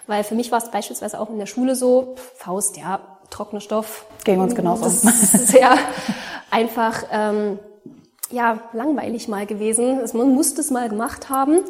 Weil 0.06 0.22
für 0.22 0.34
mich 0.34 0.52
war 0.52 0.58
es 0.58 0.70
beispielsweise 0.70 1.18
auch 1.18 1.30
in 1.30 1.38
der 1.38 1.46
Schule 1.46 1.74
so, 1.74 2.14
Faust, 2.36 2.76
ja, 2.76 3.00
trockener 3.30 3.60
Stoff. 3.60 4.06
Gegen 4.24 4.40
uns 4.40 4.54
genauso. 4.54 4.84
Das 4.84 5.02
ist 5.04 5.48
sehr 5.48 5.76
einfach. 6.50 7.04
Ähm, 7.10 7.58
ja, 8.34 8.60
langweilig 8.72 9.28
mal 9.28 9.46
gewesen. 9.46 10.00
Man 10.12 10.34
musste 10.34 10.60
es 10.60 10.70
mal 10.70 10.88
gemacht 10.88 11.30
haben. 11.30 11.60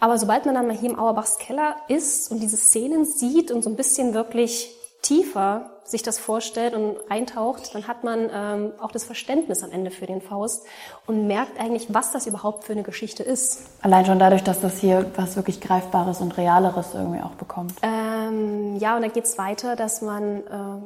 Aber 0.00 0.18
sobald 0.18 0.46
man 0.46 0.54
dann 0.54 0.66
mal 0.66 0.76
hier 0.76 0.90
im 0.90 0.98
Auerbachs 0.98 1.38
Keller 1.38 1.76
ist 1.88 2.30
und 2.30 2.40
diese 2.40 2.56
Szenen 2.56 3.04
sieht 3.04 3.50
und 3.50 3.62
so 3.62 3.70
ein 3.70 3.76
bisschen 3.76 4.14
wirklich 4.14 4.74
tiefer 5.02 5.70
sich 5.84 6.02
das 6.02 6.18
vorstellt 6.18 6.74
und 6.74 6.96
eintaucht, 7.08 7.74
dann 7.74 7.88
hat 7.88 8.04
man 8.04 8.28
ähm, 8.32 8.72
auch 8.78 8.92
das 8.92 9.04
Verständnis 9.04 9.62
am 9.62 9.70
Ende 9.70 9.90
für 9.90 10.06
den 10.06 10.20
Faust 10.20 10.66
und 11.06 11.26
merkt 11.26 11.58
eigentlich, 11.58 11.86
was 11.94 12.12
das 12.12 12.26
überhaupt 12.26 12.64
für 12.64 12.72
eine 12.72 12.82
Geschichte 12.82 13.22
ist. 13.22 13.62
Allein 13.80 14.04
schon 14.04 14.18
dadurch, 14.18 14.42
dass 14.42 14.60
das 14.60 14.78
hier 14.78 15.10
was 15.16 15.36
wirklich 15.36 15.62
Greifbares 15.62 16.20
und 16.20 16.36
Realeres 16.36 16.88
irgendwie 16.94 17.22
auch 17.22 17.34
bekommt. 17.36 17.72
Ähm, 17.80 18.76
ja, 18.76 18.96
und 18.96 19.02
dann 19.02 19.12
geht's 19.12 19.38
weiter, 19.38 19.76
dass 19.76 20.02
man 20.02 20.36
äh, 20.38 20.82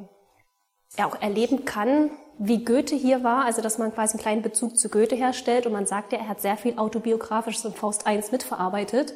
ja 0.98 1.06
auch 1.06 1.20
erleben 1.20 1.64
kann, 1.64 2.10
wie 2.38 2.64
Goethe 2.64 2.96
hier 2.96 3.22
war, 3.22 3.44
also 3.44 3.62
dass 3.62 3.78
man 3.78 3.94
quasi 3.94 4.14
einen 4.14 4.22
kleinen 4.22 4.42
Bezug 4.42 4.76
zu 4.76 4.88
Goethe 4.88 5.14
herstellt 5.14 5.66
und 5.66 5.72
man 5.72 5.86
sagt 5.86 6.12
ja, 6.12 6.18
er 6.18 6.28
hat 6.28 6.40
sehr 6.40 6.56
viel 6.56 6.78
autobiografisches 6.78 7.64
in 7.64 7.72
Faust 7.72 8.04
I 8.08 8.20
mitverarbeitet 8.30 9.14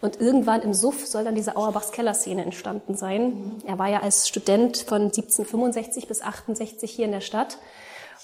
und 0.00 0.20
irgendwann 0.20 0.62
im 0.62 0.74
Suff 0.74 1.06
soll 1.06 1.24
dann 1.24 1.34
diese 1.34 1.56
Auerbachs 1.56 1.92
Kellerszene 1.92 2.44
entstanden 2.44 2.94
sein. 2.94 3.62
Er 3.66 3.78
war 3.78 3.88
ja 3.88 4.00
als 4.00 4.28
Student 4.28 4.78
von 4.78 5.02
1765 5.02 6.06
bis 6.06 6.22
68 6.22 6.90
hier 6.90 7.06
in 7.06 7.12
der 7.12 7.20
Stadt 7.20 7.58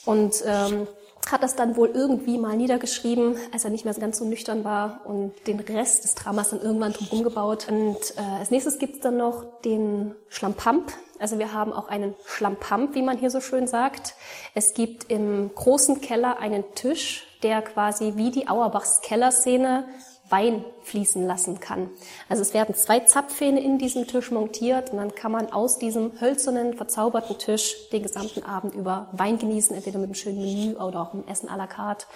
und 0.05 0.43
ähm, 0.47 0.87
hat 1.33 1.43
das 1.43 1.57
dann 1.57 1.77
wohl 1.77 1.91
irgendwie 1.95 2.39
mal 2.39 2.57
niedergeschrieben, 2.57 3.37
als 3.53 3.65
er 3.65 3.71
nicht 3.71 3.85
mehr 3.85 3.95
ganz 3.95 4.19
so 4.19 4.25
nüchtern 4.25 4.65
war 4.65 5.01
und 5.05 5.33
den 5.47 5.61
Rest 5.61 6.05
des 6.05 6.15
Dramas 6.15 6.51
dann 6.51 6.61
irgendwann 6.61 6.93
drum 6.93 7.23
gebaut. 7.23 7.67
Und 7.69 7.97
äh, 8.17 8.39
als 8.39 8.51
nächstes 8.51 8.79
gibt's 8.79 9.01
dann 9.01 9.17
noch 9.17 9.45
den 9.65 10.15
Schlampamp. 10.29 10.93
Also 11.19 11.39
wir 11.39 11.53
haben 11.53 11.73
auch 11.73 11.89
einen 11.89 12.15
Schlampamp, 12.27 12.95
wie 12.95 13.03
man 13.03 13.19
hier 13.19 13.31
so 13.31 13.41
schön 13.41 13.67
sagt. 13.67 14.15
Es 14.55 14.75
gibt 14.75 15.11
im 15.11 15.55
großen 15.55 16.01
Keller 16.01 16.39
einen 16.39 16.65
Tisch, 16.75 17.27
der 17.43 17.63
quasi 17.63 18.15
wie 18.17 18.31
die 18.31 18.49
Auerbachs 18.49 19.01
Kellerszene 19.01 19.85
Wein 20.31 20.65
fließen 20.83 21.27
lassen 21.27 21.61
kann. 21.61 21.91
Also 22.29 22.43
es 22.43 22.55
werden 22.55 22.75
zwei 22.75 23.01
Zapfhähne 23.01 23.61
in 23.61 23.79
diesem 23.79 24.07
Tisch 24.07 24.31
montiert 24.31 24.91
und 24.91 24.99
dann 24.99 25.15
kann 25.15 25.33
man 25.33 25.53
aus 25.53 25.79
diesem 25.79 26.21
hölzernen, 26.21 26.75
verzauberten 26.75 27.39
Tisch 27.39 27.91
den 27.91 28.03
gesamten 28.03 28.43
Abend 28.43 28.75
über 28.75 29.09
Wein 29.13 29.39
genießen, 29.39 29.77
entweder 29.77 29.99
mit 29.99 30.09
einem 30.09 30.15
schönen 30.15 30.41
Menü 30.41 30.77
oder 30.77 31.03
auch 31.03 31.13
einem 31.13 31.27
Essen 31.29 31.49
à 31.49 31.57
la 31.57 31.67
carte. 31.67 32.07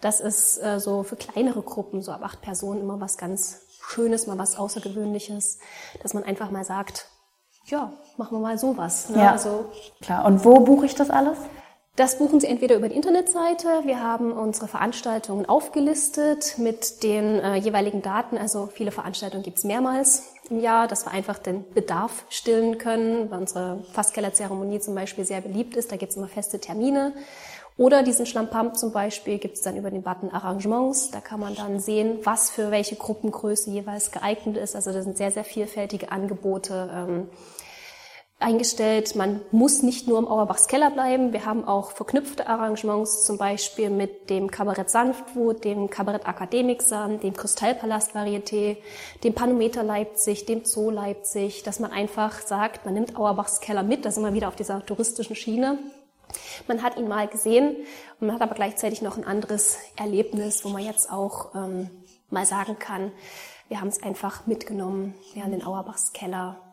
Das 0.00 0.20
ist 0.20 0.58
äh, 0.58 0.78
so 0.78 1.02
für 1.02 1.16
kleinere 1.16 1.62
Gruppen, 1.62 2.02
so 2.02 2.12
ab 2.12 2.22
acht 2.22 2.42
Personen, 2.42 2.82
immer 2.82 3.00
was 3.00 3.16
ganz 3.16 3.62
Schönes, 3.80 4.26
mal 4.26 4.36
was 4.36 4.56
Außergewöhnliches, 4.56 5.58
dass 6.02 6.12
man 6.12 6.24
einfach 6.24 6.50
mal 6.50 6.64
sagt, 6.64 7.06
ja, 7.66 7.92
machen 8.16 8.36
wir 8.36 8.40
mal 8.40 8.58
sowas. 8.58 9.08
Ne? 9.10 9.18
Ja, 9.18 9.32
also, 9.32 9.66
klar. 10.00 10.24
Und 10.24 10.44
wo 10.44 10.60
buche 10.60 10.86
ich 10.86 10.94
das 10.94 11.08
alles? 11.10 11.38
Das 11.96 12.18
buchen 12.18 12.40
Sie 12.40 12.46
entweder 12.46 12.76
über 12.76 12.90
die 12.90 12.94
Internetseite. 12.94 13.80
Wir 13.84 14.02
haben 14.02 14.30
unsere 14.30 14.68
Veranstaltungen 14.68 15.46
aufgelistet 15.46 16.58
mit 16.58 17.02
den 17.02 17.40
äh, 17.40 17.56
jeweiligen 17.56 18.02
Daten. 18.02 18.36
Also 18.36 18.66
viele 18.66 18.90
Veranstaltungen 18.90 19.42
gibt 19.42 19.56
es 19.56 19.64
mehrmals 19.64 20.34
im 20.50 20.60
Jahr, 20.60 20.88
dass 20.88 21.06
wir 21.06 21.12
einfach 21.12 21.38
den 21.38 21.64
Bedarf 21.72 22.26
stillen 22.28 22.76
können, 22.76 23.30
weil 23.30 23.40
unsere 23.40 23.82
Fasskellerzeremonie 23.94 24.78
zum 24.80 24.94
Beispiel 24.94 25.24
sehr 25.24 25.40
beliebt 25.40 25.74
ist. 25.74 25.90
Da 25.90 25.96
gibt 25.96 26.10
es 26.10 26.18
immer 26.18 26.28
feste 26.28 26.60
Termine. 26.60 27.14
Oder 27.78 28.02
diesen 28.02 28.26
Schlampamp 28.26 28.76
zum 28.76 28.92
Beispiel 28.92 29.38
gibt 29.38 29.56
es 29.56 29.62
dann 29.62 29.78
über 29.78 29.90
den 29.90 30.02
Button 30.02 30.30
Arrangements. 30.30 31.10
Da 31.12 31.20
kann 31.20 31.40
man 31.40 31.54
dann 31.54 31.80
sehen, 31.80 32.18
was 32.24 32.50
für 32.50 32.70
welche 32.70 32.96
Gruppengröße 32.96 33.70
jeweils 33.70 34.10
geeignet 34.10 34.58
ist. 34.58 34.76
Also 34.76 34.92
das 34.92 35.04
sind 35.04 35.16
sehr, 35.16 35.30
sehr 35.30 35.44
vielfältige 35.44 36.12
Angebote. 36.12 36.90
Ähm, 36.94 37.28
eingestellt. 38.38 39.16
Man 39.16 39.40
muss 39.50 39.82
nicht 39.82 40.06
nur 40.06 40.18
im 40.18 40.28
Auerbachs 40.28 40.68
Keller 40.68 40.90
bleiben. 40.90 41.32
Wir 41.32 41.46
haben 41.46 41.66
auch 41.66 41.92
verknüpfte 41.92 42.46
Arrangements, 42.46 43.24
zum 43.24 43.38
Beispiel 43.38 43.88
mit 43.88 44.28
dem 44.28 44.50
Kabarett 44.50 44.90
Sanftwut, 44.90 45.64
dem 45.64 45.88
Kabarett 45.88 46.26
Akademiksan, 46.26 47.18
dem 47.20 47.34
Kristallpalast 47.34 48.14
Varieté, 48.14 48.76
dem 49.24 49.34
Panometer 49.34 49.82
Leipzig, 49.82 50.44
dem 50.44 50.64
Zoo 50.64 50.90
Leipzig, 50.90 51.62
dass 51.62 51.80
man 51.80 51.92
einfach 51.92 52.40
sagt, 52.40 52.84
man 52.84 52.94
nimmt 52.94 53.16
Auerbachs 53.16 53.60
Keller 53.60 53.82
mit, 53.82 54.04
da 54.04 54.10
sind 54.10 54.24
wir 54.24 54.34
wieder 54.34 54.48
auf 54.48 54.56
dieser 54.56 54.84
touristischen 54.84 55.34
Schiene. 55.34 55.78
Man 56.66 56.82
hat 56.82 56.98
ihn 56.98 57.08
mal 57.08 57.28
gesehen 57.28 57.76
und 58.20 58.26
man 58.26 58.34
hat 58.34 58.42
aber 58.42 58.54
gleichzeitig 58.54 59.00
noch 59.00 59.16
ein 59.16 59.24
anderes 59.24 59.78
Erlebnis, 59.96 60.64
wo 60.64 60.68
man 60.68 60.82
jetzt 60.82 61.10
auch 61.10 61.54
ähm, 61.54 61.88
mal 62.30 62.44
sagen 62.44 62.78
kann, 62.78 63.12
wir 63.68 63.80
haben 63.80 63.88
es 63.88 64.02
einfach 64.02 64.46
mitgenommen, 64.46 65.14
wir 65.32 65.42
haben 65.42 65.52
den 65.52 65.64
Auerbachs 65.64 66.12
Keller 66.12 66.65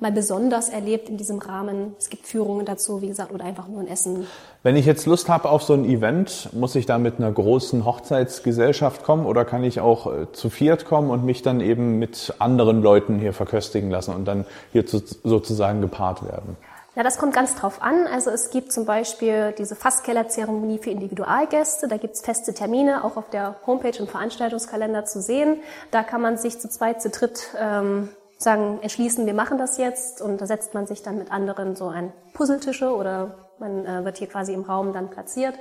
mal 0.00 0.12
besonders 0.12 0.68
erlebt 0.68 1.08
in 1.08 1.16
diesem 1.16 1.38
Rahmen. 1.38 1.94
Es 1.98 2.08
gibt 2.08 2.26
Führungen 2.26 2.64
dazu, 2.64 3.02
wie 3.02 3.08
gesagt, 3.08 3.32
oder 3.32 3.44
einfach 3.44 3.68
nur 3.68 3.80
ein 3.80 3.88
Essen. 3.88 4.26
Wenn 4.62 4.76
ich 4.76 4.86
jetzt 4.86 5.06
Lust 5.06 5.28
habe 5.28 5.48
auf 5.50 5.62
so 5.62 5.74
ein 5.74 5.84
Event, 5.84 6.50
muss 6.52 6.74
ich 6.74 6.86
da 6.86 6.98
mit 6.98 7.18
einer 7.18 7.32
großen 7.32 7.84
Hochzeitsgesellschaft 7.84 9.02
kommen 9.02 9.26
oder 9.26 9.44
kann 9.44 9.64
ich 9.64 9.80
auch 9.80 10.06
äh, 10.06 10.32
zu 10.32 10.50
viert 10.50 10.84
kommen 10.84 11.10
und 11.10 11.24
mich 11.24 11.42
dann 11.42 11.60
eben 11.60 11.98
mit 11.98 12.34
anderen 12.38 12.82
Leuten 12.82 13.18
hier 13.18 13.32
verköstigen 13.32 13.90
lassen 13.90 14.14
und 14.14 14.24
dann 14.26 14.44
hier 14.72 14.86
zu, 14.86 15.02
sozusagen 15.24 15.80
gepaart 15.80 16.24
werden? 16.24 16.56
Ja, 16.98 17.04
das 17.04 17.18
kommt 17.18 17.32
ganz 17.32 17.54
drauf 17.54 17.80
an. 17.80 18.08
Also 18.12 18.30
es 18.30 18.50
gibt 18.50 18.72
zum 18.72 18.84
Beispiel 18.84 19.54
diese 19.56 19.76
Fasskellerzeremonie 19.76 20.78
für 20.78 20.90
Individualgäste. 20.90 21.86
Da 21.86 21.96
gibt 21.96 22.14
es 22.14 22.22
feste 22.22 22.54
Termine, 22.54 23.04
auch 23.04 23.16
auf 23.16 23.30
der 23.30 23.54
Homepage 23.68 24.00
und 24.00 24.10
Veranstaltungskalender 24.10 25.04
zu 25.04 25.22
sehen. 25.22 25.60
Da 25.92 26.02
kann 26.02 26.20
man 26.20 26.38
sich 26.38 26.58
zu 26.58 26.68
zweit, 26.68 27.00
zu 27.00 27.10
dritt 27.10 27.50
ähm, 27.56 28.08
sagen, 28.38 28.78
entschließen, 28.80 29.26
wir 29.26 29.34
machen 29.34 29.58
das 29.58 29.78
jetzt 29.78 30.22
und 30.22 30.40
da 30.40 30.46
setzt 30.46 30.72
man 30.72 30.86
sich 30.86 31.02
dann 31.02 31.18
mit 31.18 31.30
anderen 31.30 31.74
so 31.76 31.88
ein 31.88 32.12
Puzzletische 32.32 32.94
oder 32.94 33.34
man 33.58 33.84
äh, 33.84 34.04
wird 34.04 34.18
hier 34.18 34.28
quasi 34.28 34.52
im 34.54 34.62
Raum 34.62 34.92
dann 34.92 35.10
platziert 35.10 35.54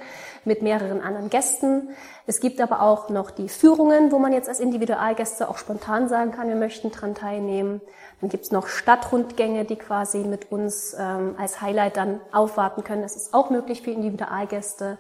mit 0.45 0.61
mehreren 0.61 1.01
anderen 1.01 1.31
Gästen. 1.31 1.89
Es 2.27 2.39
gibt 2.39 2.61
aber 2.61 2.83
auch 2.83 3.09
noch 3.09 3.31
die 3.31 3.49
Führungen, 3.49 4.11
wo 4.11 4.19
man 4.19 4.31
jetzt 4.31 4.47
als 4.47 4.59
Individualgäste 4.59 5.49
auch 5.49 5.57
spontan 5.57 6.07
sagen 6.07 6.31
kann, 6.31 6.47
wir 6.47 6.55
möchten 6.55 6.91
dran 6.91 7.15
teilnehmen. 7.15 7.81
Dann 8.21 8.29
gibt's 8.29 8.51
noch 8.51 8.67
Stadtrundgänge, 8.67 9.65
die 9.65 9.77
quasi 9.77 10.19
mit 10.19 10.51
uns 10.51 10.95
ähm, 10.99 11.33
als 11.39 11.61
Highlight 11.61 11.97
dann 11.97 12.21
aufwarten 12.31 12.83
können. 12.83 13.01
Das 13.01 13.15
ist 13.15 13.33
auch 13.33 13.49
möglich 13.49 13.81
für 13.81 13.91
Individualgäste. 13.91 14.99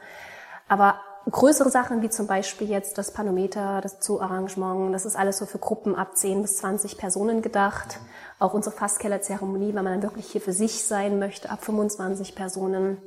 Aber 0.67 0.95
größere 1.31 1.69
Sachen 1.69 2.01
wie 2.01 2.09
zum 2.09 2.27
Beispiel 2.27 2.69
jetzt 2.69 2.97
das 2.97 3.11
Panometer, 3.11 3.81
das 3.81 3.97
Zoo-Arrangement, 3.99 4.93
das 4.93 5.05
ist 5.05 5.15
alles 5.15 5.37
so 5.37 5.45
für 5.45 5.57
Gruppen 5.57 5.95
ab 5.95 6.15
10 6.15 6.41
bis 6.41 6.57
20 6.57 6.97
Personen 6.97 7.41
gedacht. 7.41 7.99
Auch 8.39 8.53
unsere 8.53 8.75
Fasskellerzeremonie, 8.75 9.73
wenn 9.73 9.83
man 9.83 9.93
dann 9.93 10.03
wirklich 10.03 10.27
hier 10.27 10.41
für 10.41 10.53
sich 10.53 10.83
sein 10.85 11.19
möchte, 11.19 11.49
ab 11.49 11.63
25 11.63 12.35
Personen. 12.35 12.97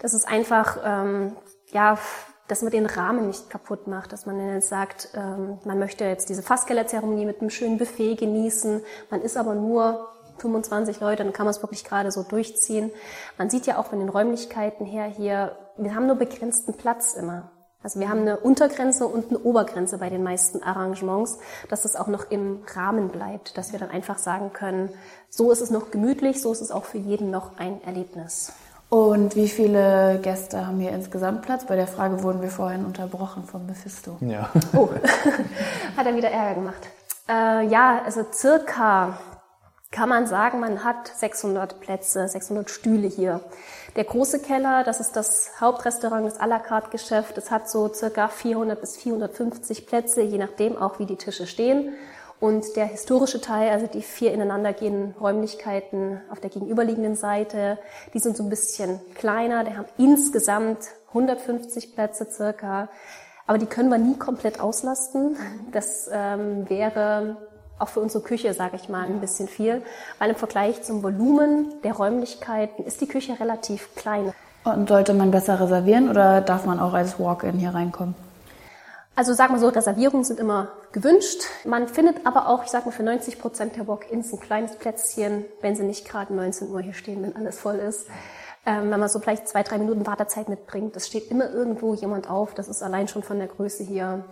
Das 0.00 0.14
ist 0.14 0.28
einfach, 0.28 0.78
ähm, 0.84 1.36
ja, 1.72 1.98
dass 2.46 2.62
man 2.62 2.70
den 2.70 2.86
Rahmen 2.86 3.26
nicht 3.26 3.50
kaputt 3.50 3.86
macht, 3.86 4.12
dass 4.12 4.24
man 4.24 4.38
dann 4.38 4.54
jetzt 4.54 4.68
sagt, 4.68 5.10
ähm, 5.14 5.58
man 5.64 5.78
möchte 5.78 6.04
jetzt 6.04 6.28
diese 6.28 6.42
Fasskellerzeremonie 6.42 7.26
mit 7.26 7.40
einem 7.40 7.50
schönen 7.50 7.78
Buffet 7.78 8.16
genießen, 8.16 8.82
man 9.10 9.20
ist 9.22 9.36
aber 9.36 9.54
nur 9.54 10.08
25 10.40 11.00
Leute, 11.00 11.24
dann 11.24 11.32
kann 11.32 11.46
man 11.46 11.54
es 11.54 11.62
wirklich 11.62 11.84
gerade 11.84 12.10
so 12.10 12.22
durchziehen. 12.22 12.90
Man 13.36 13.50
sieht 13.50 13.66
ja 13.66 13.78
auch 13.78 13.86
von 13.86 13.98
den 13.98 14.08
Räumlichkeiten 14.08 14.86
her 14.86 15.06
hier, 15.06 15.56
wir 15.76 15.94
haben 15.94 16.06
nur 16.06 16.16
begrenzten 16.16 16.74
Platz 16.74 17.14
immer. 17.14 17.50
Also 17.82 18.00
wir 18.00 18.08
haben 18.08 18.22
eine 18.22 18.38
Untergrenze 18.38 19.06
und 19.06 19.30
eine 19.30 19.38
Obergrenze 19.38 19.98
bei 19.98 20.10
den 20.10 20.24
meisten 20.24 20.64
Arrangements, 20.64 21.38
dass 21.68 21.84
es 21.84 21.94
auch 21.94 22.08
noch 22.08 22.30
im 22.30 22.64
Rahmen 22.74 23.08
bleibt, 23.08 23.56
dass 23.56 23.72
wir 23.72 23.78
dann 23.78 23.90
einfach 23.90 24.18
sagen 24.18 24.52
können, 24.52 24.90
so 25.30 25.52
ist 25.52 25.60
es 25.60 25.70
noch 25.70 25.92
gemütlich, 25.92 26.42
so 26.42 26.50
ist 26.50 26.60
es 26.60 26.72
auch 26.72 26.84
für 26.84 26.98
jeden 26.98 27.30
noch 27.30 27.58
ein 27.58 27.80
Erlebnis. 27.84 28.52
Und 28.90 29.36
wie 29.36 29.48
viele 29.48 30.18
Gäste 30.22 30.66
haben 30.66 30.80
hier 30.80 30.92
insgesamt 30.92 31.42
Platz? 31.42 31.66
Bei 31.66 31.76
der 31.76 31.86
Frage 31.86 32.22
wurden 32.22 32.40
wir 32.40 32.48
vorhin 32.48 32.84
unterbrochen 32.84 33.44
vom 33.44 33.66
Mephisto. 33.66 34.16
Ja. 34.20 34.50
Oh, 34.74 34.88
hat 35.96 36.06
er 36.06 36.16
wieder 36.16 36.30
Ärger 36.30 36.54
gemacht. 36.54 36.88
Äh, 37.28 37.66
ja, 37.66 38.00
also 38.04 38.24
circa 38.32 39.18
kann 39.90 40.08
man 40.08 40.26
sagen, 40.26 40.60
man 40.60 40.84
hat 40.84 41.08
600 41.08 41.80
Plätze, 41.80 42.28
600 42.28 42.68
Stühle 42.68 43.08
hier. 43.08 43.40
Der 43.96 44.04
große 44.04 44.40
Keller, 44.40 44.84
das 44.84 45.00
ist 45.00 45.16
das 45.16 45.50
Hauptrestaurant, 45.60 46.26
das 46.26 46.40
à 46.40 46.46
la 46.46 46.58
carte 46.58 46.90
Geschäft, 46.90 47.36
das 47.36 47.50
hat 47.50 47.70
so 47.70 47.92
circa 47.92 48.28
400 48.28 48.80
bis 48.80 48.96
450 48.96 49.86
Plätze, 49.86 50.22
je 50.22 50.38
nachdem 50.38 50.76
auch 50.76 50.98
wie 50.98 51.06
die 51.06 51.16
Tische 51.16 51.46
stehen. 51.46 51.94
Und 52.40 52.76
der 52.76 52.84
historische 52.84 53.40
Teil, 53.40 53.70
also 53.70 53.88
die 53.88 54.02
vier 54.02 54.32
ineinandergehenden 54.32 55.14
Räumlichkeiten 55.20 56.20
auf 56.30 56.38
der 56.38 56.50
gegenüberliegenden 56.50 57.16
Seite, 57.16 57.78
die 58.14 58.20
sind 58.20 58.36
so 58.36 58.44
ein 58.44 58.48
bisschen 58.48 59.00
kleiner. 59.14 59.64
Die 59.64 59.76
haben 59.76 59.88
insgesamt 59.96 60.78
150 61.08 61.94
Plätze 61.94 62.28
circa. 62.30 62.88
Aber 63.48 63.58
die 63.58 63.66
können 63.66 63.88
wir 63.88 63.98
nie 63.98 64.16
komplett 64.16 64.60
auslasten. 64.60 65.36
Das 65.72 66.08
ähm, 66.12 66.68
wäre 66.68 67.47
auch 67.78 67.88
für 67.88 68.00
unsere 68.00 68.22
Küche, 68.22 68.52
sage 68.54 68.76
ich 68.76 68.88
mal, 68.88 69.06
ein 69.06 69.20
bisschen 69.20 69.48
viel, 69.48 69.82
weil 70.18 70.30
im 70.30 70.36
Vergleich 70.36 70.82
zum 70.82 71.02
Volumen 71.02 71.72
der 71.82 71.94
Räumlichkeiten 71.94 72.84
ist 72.84 73.00
die 73.00 73.08
Küche 73.08 73.38
relativ 73.38 73.94
klein. 73.94 74.32
Und 74.64 74.88
sollte 74.88 75.14
man 75.14 75.30
besser 75.30 75.60
reservieren 75.60 76.10
oder 76.10 76.40
darf 76.40 76.66
man 76.66 76.80
auch 76.80 76.92
als 76.92 77.18
Walk-in 77.18 77.58
hier 77.58 77.74
reinkommen? 77.74 78.14
Also 79.18 79.34
sag 79.34 79.50
mal 79.50 79.58
so, 79.58 79.68
Reservierungen 79.68 80.22
sind 80.22 80.38
immer 80.38 80.68
gewünscht. 80.92 81.42
Man 81.64 81.88
findet 81.88 82.24
aber 82.24 82.48
auch, 82.48 82.62
ich 82.62 82.70
sag 82.70 82.86
mal, 82.86 82.92
für 82.92 83.02
90 83.02 83.40
Prozent 83.40 83.74
der 83.74 83.88
Walk-ins 83.88 84.32
ein 84.32 84.38
kleines 84.38 84.76
Plätzchen, 84.76 85.44
wenn 85.60 85.74
sie 85.74 85.82
nicht 85.82 86.06
gerade 86.06 86.32
19 86.32 86.70
Uhr 86.70 86.80
hier 86.80 86.92
stehen, 86.92 87.22
wenn 87.22 87.34
alles 87.34 87.58
voll 87.58 87.76
ist. 87.76 88.06
Ähm, 88.64 88.90
wenn 88.90 89.00
man 89.00 89.08
so 89.08 89.18
vielleicht 89.18 89.48
zwei, 89.48 89.64
drei 89.64 89.78
Minuten 89.78 90.06
Wartezeit 90.06 90.48
mitbringt, 90.48 90.94
es 90.94 91.08
steht 91.08 91.32
immer 91.32 91.50
irgendwo 91.50 91.94
jemand 91.94 92.30
auf. 92.30 92.54
Das 92.54 92.68
ist 92.68 92.80
allein 92.82 93.08
schon 93.08 93.24
von 93.24 93.38
der 93.38 93.48
Größe 93.48 93.82
hier 93.82 94.24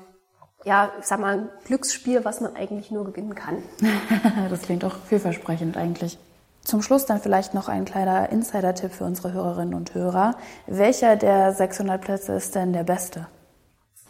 ja, 0.67 0.91
ich 0.99 1.07
sag 1.07 1.21
mal, 1.21 1.39
ein 1.39 1.49
Glücksspiel, 1.65 2.25
was 2.25 2.41
man 2.41 2.57
eigentlich 2.57 2.91
nur 2.91 3.05
gewinnen 3.05 3.37
kann. 3.37 3.63
das 4.51 4.63
klingt 4.63 4.85
auch 4.85 4.97
vielversprechend 5.07 5.77
eigentlich. 5.77 6.19
Zum 6.65 6.83
Schluss 6.83 7.07
dann 7.07 7.21
vielleicht 7.21 7.55
noch 7.55 7.69
ein 7.69 7.85
kleiner 7.85 8.31
Insider-Tipp 8.31 8.91
für 8.91 9.05
unsere 9.05 9.33
Hörerinnen 9.33 9.75
und 9.75 9.95
Hörer. 9.95 10.35
Welcher 10.67 11.15
der 11.15 11.53
600 11.53 12.01
Plätze 12.01 12.33
ist 12.33 12.57
denn 12.57 12.73
der 12.73 12.83
beste? 12.83 13.29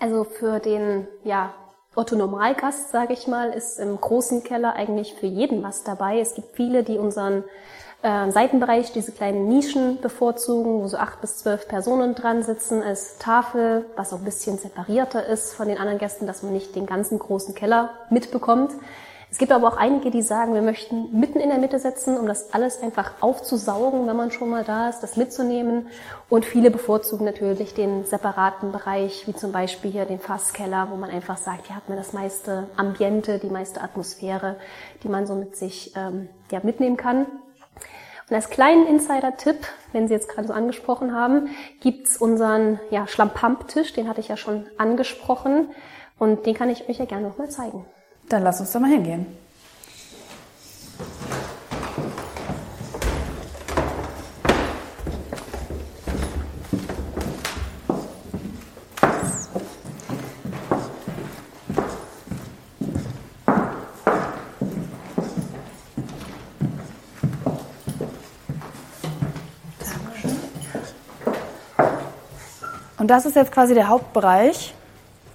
Also 0.01 0.25
für 0.25 0.59
den 0.59 1.07
ja, 1.25 1.53
Otto-Normalgast, 1.95 2.91
sage 2.91 3.13
ich 3.13 3.27
mal, 3.27 3.51
ist 3.51 3.79
im 3.79 4.01
großen 4.01 4.43
Keller 4.43 4.73
eigentlich 4.73 5.13
für 5.13 5.27
jeden 5.27 5.63
was 5.63 5.85
dabei. 5.85 6.21
Es 6.21 6.35
gibt 6.35 6.57
viele, 6.57 6.83
die 6.85 6.97
unseren 6.97 7.45
äh, 8.07 8.31
Seitenbereich 8.31 8.93
diese 8.93 9.11
kleinen 9.11 9.49
Nischen 9.49 10.01
bevorzugen, 10.01 10.81
wo 10.81 10.87
so 10.87 10.97
acht 10.97 11.21
bis 11.21 11.39
zwölf 11.39 11.67
Personen 11.67 12.15
dran 12.15 12.45
sitzen 12.45 12.83
als 12.83 13.19
Tafel, 13.19 13.85
was 13.97 14.13
auch 14.13 14.19
ein 14.19 14.25
bisschen 14.25 14.59
separierter 14.59 15.27
ist 15.27 15.55
von 15.55 15.67
den 15.67 15.79
anderen 15.79 15.99
Gästen, 15.99 16.27
dass 16.27 16.45
man 16.45 16.53
nicht 16.53 16.77
den 16.77 16.87
ganzen 16.87 17.19
großen 17.19 17.55
Keller 17.57 17.91
mitbekommt. 18.09 18.71
Es 19.29 19.39
gibt 19.39 19.51
aber 19.51 19.67
auch 19.67 19.77
einige, 19.77 20.13
die 20.13 20.23
sagen, 20.23 20.55
wir 20.55 20.63
möchten 20.63 21.19
mitten 21.19 21.41
in 21.41 21.49
der 21.49 21.59
Mitte 21.59 21.81
sitzen, 21.81 22.17
um 22.17 22.27
das 22.29 22.55
alles 22.55 22.81
einfach 22.81 23.11
aufzusaugen, 23.21 24.07
wenn 24.07 24.17
man 24.17 24.31
schon 24.31 24.51
mal 24.51 24.63
da 24.63 24.89
ist, 24.89 25.01
das 25.01 25.17
mitzunehmen. 25.17 25.89
Und 26.29 26.45
viele 26.45 26.71
bevorzugen 26.71 27.27
natürlich 27.27 27.75
den 27.75 28.05
separaten 28.05 28.71
Bereich, 28.71 29.27
wie 29.27 29.35
zum 29.35 29.51
Beispiel 29.51 29.91
hier 29.91 30.05
den 30.05 30.21
Fasskeller, 30.21 30.89
wo 30.93 30.97
man 30.97 31.11
einfach 31.11 31.39
sagt, 31.39 31.67
hier 31.67 31.75
hat 31.75 31.89
man 31.89 31.99
das 31.99 32.13
meiste 32.13 32.69
Ambiente, 32.77 33.41
die 33.41 33.51
meiste 33.51 33.83
Atmosphäre, 33.83 34.57
die 35.03 35.09
man 35.09 35.27
so 35.27 35.35
mit 35.35 35.57
sich 35.57 35.93
ähm, 35.97 36.29
ja, 36.53 36.61
mitnehmen 36.63 36.97
kann. 36.97 37.27
Und 38.29 38.35
als 38.35 38.51
kleinen 38.51 38.87
Insider-Tipp, 38.87 39.59
wenn 39.93 40.09
Sie 40.09 40.15
jetzt 40.15 40.29
gerade 40.29 40.49
so 40.49 40.55
angesprochen 40.55 41.15
haben, 41.15 41.49
gibt's 41.81 42.17
unseren 42.17 42.81
ja, 42.91 43.07
Schlampamp-Tisch, 43.07 43.93
den 43.93 44.09
hatte 44.09 44.21
ich 44.21 44.29
ja 44.29 44.37
schon 44.37 44.67
angesprochen 44.79 45.69
und 46.19 46.45
den 46.45 46.55
kann 46.55 46.69
ich 46.69 46.89
euch 46.89 46.99
ja 46.99 47.05
gerne 47.05 47.29
nochmal 47.29 47.51
zeigen. 47.51 47.85
Dann 48.29 48.43
lass 48.43 48.59
uns 48.61 48.73
da 48.73 48.81
mal 48.81 48.91
hingehen. 48.91 49.27
Und 73.07 73.11
das 73.11 73.25
ist 73.25 73.37
jetzt 73.37 73.53
quasi 73.53 73.73
der 73.73 73.87
Hauptbereich. 73.87 74.75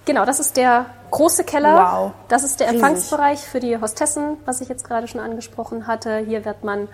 Genau, 0.04 0.26
das 0.26 0.40
ist 0.40 0.58
der 0.58 0.84
große 1.10 1.42
Keller. 1.42 1.74
Wow. 1.74 2.12
Das 2.28 2.44
ist 2.44 2.60
der 2.60 2.66
Riesig. 2.66 2.82
Empfangsbereich 2.82 3.38
für 3.40 3.60
die 3.60 3.80
Hostessen, 3.80 4.36
was 4.44 4.60
ich 4.60 4.68
jetzt 4.68 4.86
gerade 4.86 5.08
schon 5.08 5.22
angesprochen 5.22 5.86
hatte. 5.86 6.18
Hier 6.18 6.44
wird 6.44 6.64
man 6.64 6.88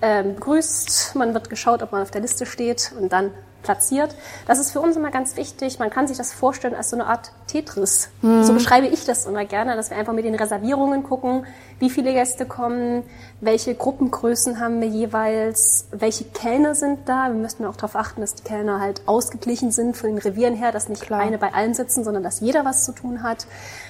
ähm, 0.00 0.36
begrüßt, 0.36 1.16
man 1.16 1.34
wird 1.34 1.50
geschaut, 1.50 1.82
ob 1.82 1.90
man 1.90 2.02
auf 2.02 2.12
der 2.12 2.20
Liste 2.20 2.46
steht 2.46 2.92
und 2.96 3.12
dann 3.12 3.32
platziert. 3.62 4.14
Das 4.46 4.58
ist 4.58 4.72
für 4.72 4.80
uns 4.80 4.96
immer 4.96 5.10
ganz 5.10 5.36
wichtig. 5.36 5.78
Man 5.78 5.90
kann 5.90 6.06
sich 6.06 6.16
das 6.16 6.32
vorstellen 6.32 6.74
als 6.74 6.90
so 6.90 6.96
eine 6.96 7.06
Art 7.06 7.32
Tetris. 7.46 8.10
So 8.20 8.52
beschreibe 8.54 8.86
ich 8.86 9.04
das 9.04 9.26
immer 9.26 9.44
gerne, 9.44 9.76
dass 9.76 9.90
wir 9.90 9.96
einfach 9.96 10.12
mit 10.12 10.24
den 10.24 10.34
Reservierungen 10.34 11.02
gucken, 11.02 11.46
wie 11.78 11.90
viele 11.90 12.12
Gäste 12.12 12.46
kommen, 12.46 13.02
welche 13.40 13.74
Gruppengrößen 13.74 14.60
haben 14.60 14.80
wir 14.80 14.88
jeweils, 14.88 15.86
welche 15.90 16.24
Kellner 16.24 16.74
sind 16.74 17.08
da. 17.08 17.26
Wir 17.28 17.34
müssen 17.34 17.64
auch 17.66 17.76
darauf 17.76 17.96
achten, 17.96 18.20
dass 18.20 18.34
die 18.34 18.42
Kellner 18.42 18.80
halt 18.80 19.02
ausgeglichen 19.06 19.70
sind 19.70 19.96
von 19.96 20.10
den 20.10 20.18
Revieren 20.18 20.54
her, 20.54 20.72
dass 20.72 20.88
nicht 20.88 21.02
Klar. 21.02 21.20
eine 21.20 21.38
bei 21.38 21.52
allen 21.52 21.74
sitzen, 21.74 22.04
sondern 22.04 22.22
dass 22.22 22.40
jeder 22.40 22.64
was 22.64 22.84
zu 22.84 22.92
tun 22.92 23.22
hat. 23.22 23.46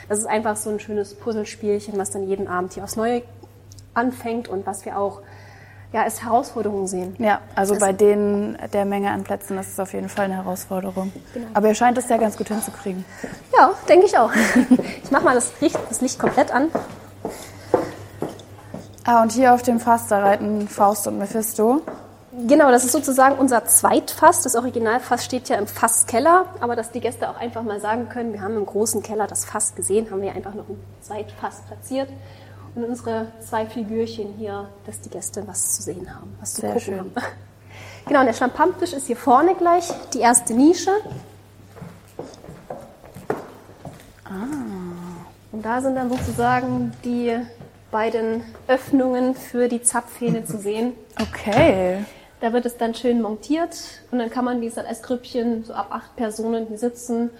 Das 0.08 0.18
ist 0.18 0.26
einfach 0.26 0.56
so 0.56 0.70
ein 0.70 0.80
schönes 0.80 1.14
Puzzlespielchen, 1.14 1.98
was 1.98 2.11
dann 2.11 2.28
jeden 2.28 2.48
Abend 2.48 2.74
hier 2.74 2.85
aufs 2.85 2.96
Neue 2.96 3.22
anfängt 3.94 4.48
und 4.48 4.66
was 4.66 4.85
wir 4.85 4.98
auch 4.98 5.20
ja, 5.92 6.02
als 6.02 6.22
Herausforderung 6.24 6.87
sehen. 6.87 7.14
Ja, 7.18 7.40
also 7.55 7.74
Das- 7.74 7.81
bei 7.81 7.92
denen 7.92 8.57
der 8.72 8.85
Menge 8.85 9.11
an 9.11 9.24
Plätzen 9.24 9.59
ist 9.59 9.72
es 9.72 9.81
auf 9.81 9.92
jeden 9.92 10.09
Fall 10.09 10.24
eine 10.26 10.37
Herausforderung. 10.37 11.12
Genau. 11.35 11.46
Aber 11.55 11.68
ihr 11.68 11.74
scheint 11.74 11.98
es 11.98 12.09
ja 12.09 12.16
ganz 12.16 12.37
gut 12.37 12.48
hinzukriegen. 12.48 13.05
Ja, 13.57 13.70
denke 13.88 14.07
ich 14.07 14.16
auch. 14.16 14.31
Ich 15.05 15.11
mache 15.11 15.24
mal 15.24 15.35
das 15.35 15.52
Licht, 15.61 15.78
das 15.88 16.00
Licht 16.00 16.18
komplett 16.18 16.50
an. 16.52 16.68
Ah, 19.05 19.22
und 19.22 19.33
hier 19.33 19.52
auf 19.52 19.62
dem 19.62 19.81
Fass, 19.81 20.07
da 20.07 20.20
reiten 20.20 20.68
Faust 20.68 21.07
und 21.09 21.18
Mephisto. 21.18 21.83
Genau, 22.46 22.70
das 22.70 22.85
ist 22.85 22.92
sozusagen 22.92 23.37
unser 23.37 23.64
Zweitfass. 23.66 24.42
Das 24.42 24.55
Originalfass 24.57 25.24
steht 25.24 25.48
ja 25.50 25.57
im 25.57 25.66
Fasskeller, 25.66 26.46
aber 26.61 26.76
dass 26.76 26.90
die 26.92 27.00
Gäste 27.00 27.28
auch 27.28 27.37
einfach 27.38 27.62
mal 27.62 27.81
sagen 27.81 28.09
können, 28.09 28.33
wir 28.33 28.40
haben 28.40 28.57
im 28.57 28.64
großen 28.64 29.02
Keller 29.02 29.26
das 29.26 29.44
Fass 29.44 29.74
gesehen, 29.74 30.11
haben 30.11 30.22
wir 30.22 30.33
einfach 30.33 30.55
noch 30.55 30.68
ein 30.68 30.81
Zweitfass 31.02 31.61
platziert. 31.66 32.09
Und 32.74 32.85
unsere 32.85 33.26
zwei 33.40 33.66
Figürchen 33.66 34.35
hier, 34.38 34.68
dass 34.87 35.00
die 35.00 35.11
Gäste 35.11 35.46
was 35.46 35.76
zu 35.76 35.82
sehen 35.82 36.14
haben, 36.14 36.35
was 36.40 36.54
zu 36.54 36.62
Sehr 36.62 36.70
gucken 36.70 36.85
schön. 36.85 36.98
haben. 36.98 37.12
Genau, 38.04 38.18
und 38.18 38.26
der 38.26 38.35
Champagner-Tisch 38.35 38.94
ist 38.94 39.06
hier 39.06 39.16
vorne 39.16 39.54
gleich, 39.54 39.85
die 40.12 40.18
erste 40.18 40.54
Nische. 40.54 40.90
Und 45.52 45.64
da 45.64 45.80
sind 45.80 45.94
dann 45.94 46.11
sozusagen 46.11 46.92
die 47.04 47.38
beiden 47.90 48.42
Öffnungen 48.66 49.35
für 49.35 49.68
die 49.68 49.82
Zapfhähne 49.82 50.44
zu 50.44 50.58
sehen. 50.58 50.94
Okay. 51.20 52.04
Da 52.40 52.52
wird 52.52 52.66
es 52.66 52.76
dann 52.76 52.94
schön 52.94 53.22
montiert 53.22 53.76
und 54.11 54.18
dann 54.18 54.30
kann 54.30 54.44
man, 54.44 54.61
wie 54.61 54.66
gesagt, 54.66 54.88
als 54.88 55.02
Grüppchen 55.02 55.64
so 55.64 55.74
ab 55.74 55.88
acht 55.90 56.16
Personen 56.16 56.66
hier 56.66 56.78
sitzen. 56.78 57.30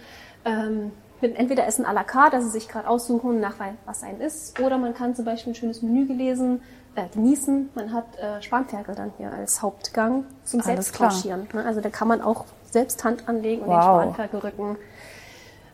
Ähm, 0.45 0.91
entweder 1.31 1.65
Essen 1.65 1.85
à 1.85 1.93
la 1.93 2.03
carte, 2.03 2.37
dass 2.37 2.45
sie 2.45 2.51
sich 2.51 2.67
gerade 2.67 2.87
aussuchen, 2.87 3.39
nach 3.39 3.55
was 3.85 4.03
ein 4.03 4.19
ist, 4.19 4.59
oder 4.59 4.77
man 4.77 4.93
kann 4.93 5.15
zum 5.15 5.25
Beispiel 5.25 5.53
ein 5.53 5.55
schönes 5.55 5.81
Menü 5.81 6.05
gelesen, 6.05 6.61
äh, 6.95 7.07
genießen. 7.13 7.69
Man 7.75 7.93
hat 7.93 8.05
äh, 8.17 8.41
Spanferkel 8.41 8.95
dann 8.95 9.13
hier 9.17 9.31
als 9.31 9.61
Hauptgang 9.61 10.25
zum. 10.43 10.61
Selbstmarschieren. 10.61 11.47
Ne? 11.53 11.65
Also 11.65 11.81
da 11.81 11.89
kann 11.89 12.07
man 12.07 12.21
auch 12.21 12.45
selbst 12.69 13.03
Hand 13.03 13.27
anlegen 13.27 13.63
und 13.63 13.69
Wow. 13.69 14.01
den 14.01 14.13
Spanferkelrücken 14.13 14.77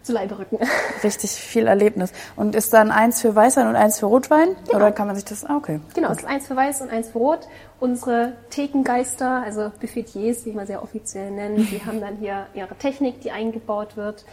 zu 0.02 0.14
Leibe 0.14 0.40
rücken. 0.40 0.58
Richtig 1.04 1.32
viel 1.32 1.68
Erlebnis. 1.68 2.12
Und 2.36 2.56
ist 2.56 2.74
dann 2.74 2.92
eins 2.92 3.22
für 3.22 3.36
Weißwein 3.36 3.68
und 3.68 3.76
eins 3.76 4.00
für 4.00 4.06
Rotwein? 4.06 4.56
Oder 4.74 4.92
kann 4.92 5.08
man 5.08 5.16
sich 5.16 5.26
das. 5.26 5.44
Ah, 5.46 5.58
okay. 5.58 5.80
Genau, 5.94 6.10
es 6.12 6.20
ist 6.20 6.26
eins 6.26 6.48
für 6.48 6.56
weiß 6.56 6.82
und 6.82 6.90
eins 6.90 7.10
für 7.10 7.18
rot. 7.20 7.48
Unsere 7.80 8.34
Thekengeister, 8.50 9.44
also 9.44 9.72
Buffetiers, 9.80 10.46
wie 10.46 10.54
wir 10.54 10.66
sehr 10.66 10.82
offiziell 10.84 11.32
nennen, 11.32 11.68
die 11.70 11.82
haben 11.86 12.02
dann 12.02 12.18
hier 12.18 12.48
ihre 12.54 12.76
Technik, 12.76 13.22
die 13.22 13.32
eingebaut 13.32 13.98
wird. 13.98 14.26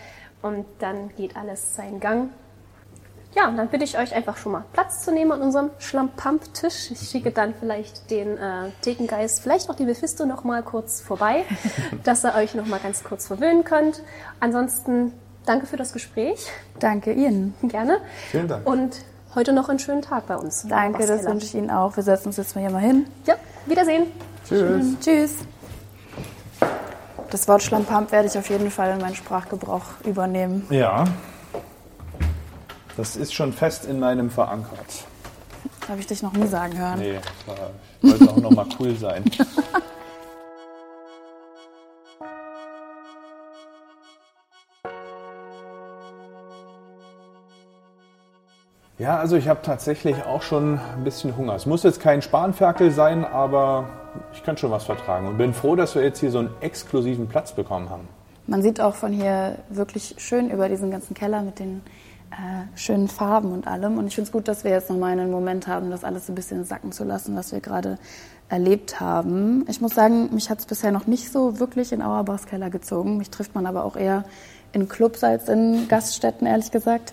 Und 0.46 0.64
dann 0.78 1.10
geht 1.16 1.36
alles 1.36 1.74
seinen 1.74 2.00
Gang. 2.00 2.30
Ja, 3.34 3.48
und 3.48 3.58
dann 3.58 3.68
bitte 3.68 3.84
ich 3.84 3.98
euch 3.98 4.14
einfach 4.14 4.38
schon 4.38 4.52
mal 4.52 4.64
Platz 4.72 5.04
zu 5.04 5.12
nehmen 5.12 5.30
an 5.32 5.42
unserem 5.42 5.70
Schlampamp-Tisch. 5.78 6.90
Ich 6.90 7.10
schicke 7.10 7.30
dann 7.30 7.52
vielleicht 7.54 8.10
den 8.10 8.38
äh, 8.38 8.70
Thekengeist, 8.80 9.42
vielleicht 9.42 9.68
auch 9.68 9.74
die 9.74 9.84
Mephisto 9.84 10.24
noch 10.24 10.42
mal 10.44 10.62
kurz 10.62 11.02
vorbei, 11.02 11.44
dass 12.04 12.24
ihr 12.24 12.34
euch 12.34 12.54
noch 12.54 12.66
mal 12.66 12.80
ganz 12.80 13.04
kurz 13.04 13.26
verwöhnen 13.26 13.62
könnt. 13.64 14.02
Ansonsten 14.40 15.12
danke 15.44 15.66
für 15.66 15.76
das 15.76 15.92
Gespräch. 15.92 16.50
Danke 16.78 17.12
Ihnen. 17.12 17.54
Gerne. 17.62 17.98
Vielen 18.30 18.48
Dank. 18.48 18.66
Und 18.66 19.04
heute 19.34 19.52
noch 19.52 19.68
einen 19.68 19.80
schönen 19.80 20.00
Tag 20.00 20.26
bei 20.26 20.36
uns. 20.36 20.66
Danke, 20.66 21.06
das 21.06 21.24
wünsche 21.24 21.44
ich 21.44 21.54
Ihnen 21.54 21.70
auch. 21.70 21.94
Wir 21.96 22.04
setzen 22.04 22.28
uns 22.28 22.38
jetzt 22.38 22.54
mal 22.54 22.62
hier 22.62 22.70
mal 22.70 22.80
hin. 22.80 23.06
Ja, 23.26 23.34
Wiedersehen. 23.66 24.06
Tschüss. 24.48 24.86
Tschüss. 25.00 25.46
Das 27.30 27.48
Wort 27.48 27.62
Schlampamp 27.62 28.12
werde 28.12 28.28
ich 28.28 28.38
auf 28.38 28.48
jeden 28.48 28.70
Fall 28.70 28.92
in 28.92 29.00
meinen 29.00 29.14
Sprachgebrauch 29.14 29.82
übernehmen. 30.04 30.66
Ja. 30.70 31.04
Das 32.96 33.16
ist 33.16 33.34
schon 33.34 33.52
fest 33.52 33.84
in 33.84 33.98
meinem 33.98 34.30
verankert. 34.30 35.04
Habe 35.88 36.00
ich 36.00 36.06
dich 36.06 36.22
noch 36.22 36.32
nie 36.32 36.46
sagen 36.46 36.78
hören. 36.78 36.98
Nee, 36.98 37.18
ich 38.02 38.10
wollte 38.10 38.30
auch 38.30 38.36
noch 38.36 38.50
mal 38.50 38.66
cool 38.80 38.96
sein. 38.96 39.24
Ja, 48.98 49.18
also 49.18 49.36
ich 49.36 49.46
habe 49.46 49.60
tatsächlich 49.62 50.24
auch 50.24 50.40
schon 50.40 50.80
ein 50.96 51.04
bisschen 51.04 51.36
Hunger. 51.36 51.54
Es 51.54 51.66
muss 51.66 51.82
jetzt 51.82 52.00
kein 52.00 52.22
Spanferkel 52.22 52.90
sein, 52.90 53.26
aber 53.26 53.84
ich 54.32 54.42
könnte 54.42 54.60
schon 54.60 54.70
was 54.70 54.84
vertragen. 54.84 55.26
Und 55.28 55.38
bin 55.38 55.54
froh, 55.54 55.76
dass 55.76 55.94
wir 55.94 56.02
jetzt 56.02 56.20
hier 56.20 56.30
so 56.30 56.38
einen 56.38 56.50
exklusiven 56.60 57.28
Platz 57.28 57.52
bekommen 57.52 57.90
haben. 57.90 58.08
Man 58.46 58.62
sieht 58.62 58.80
auch 58.80 58.94
von 58.94 59.12
hier 59.12 59.58
wirklich 59.68 60.14
schön 60.18 60.50
über 60.50 60.68
diesen 60.68 60.90
ganzen 60.90 61.14
Keller 61.14 61.42
mit 61.42 61.58
den 61.58 61.82
äh, 62.30 62.76
schönen 62.76 63.08
Farben 63.08 63.52
und 63.52 63.66
allem. 63.66 63.98
Und 63.98 64.06
ich 64.06 64.14
finde 64.14 64.28
es 64.28 64.32
gut, 64.32 64.48
dass 64.48 64.64
wir 64.64 64.70
jetzt 64.70 64.90
nochmal 64.90 65.12
einen 65.12 65.30
Moment 65.30 65.66
haben, 65.66 65.90
das 65.90 66.04
alles 66.04 66.28
ein 66.28 66.34
bisschen 66.34 66.64
sacken 66.64 66.92
zu 66.92 67.04
lassen, 67.04 67.36
was 67.36 67.52
wir 67.52 67.60
gerade 67.60 67.98
erlebt 68.48 69.00
haben. 69.00 69.64
Ich 69.68 69.80
muss 69.80 69.94
sagen, 69.94 70.32
mich 70.32 70.50
hat 70.50 70.60
es 70.60 70.66
bisher 70.66 70.92
noch 70.92 71.06
nicht 71.06 71.32
so 71.32 71.58
wirklich 71.58 71.92
in 71.92 72.02
Auerbachs 72.02 72.46
Keller 72.46 72.70
gezogen. 72.70 73.16
Mich 73.16 73.30
trifft 73.30 73.54
man 73.54 73.66
aber 73.66 73.84
auch 73.84 73.96
eher 73.96 74.24
in 74.72 74.88
Clubs 74.88 75.24
als 75.24 75.48
in 75.48 75.88
Gaststätten, 75.88 76.46
ehrlich 76.46 76.70
gesagt. 76.70 77.12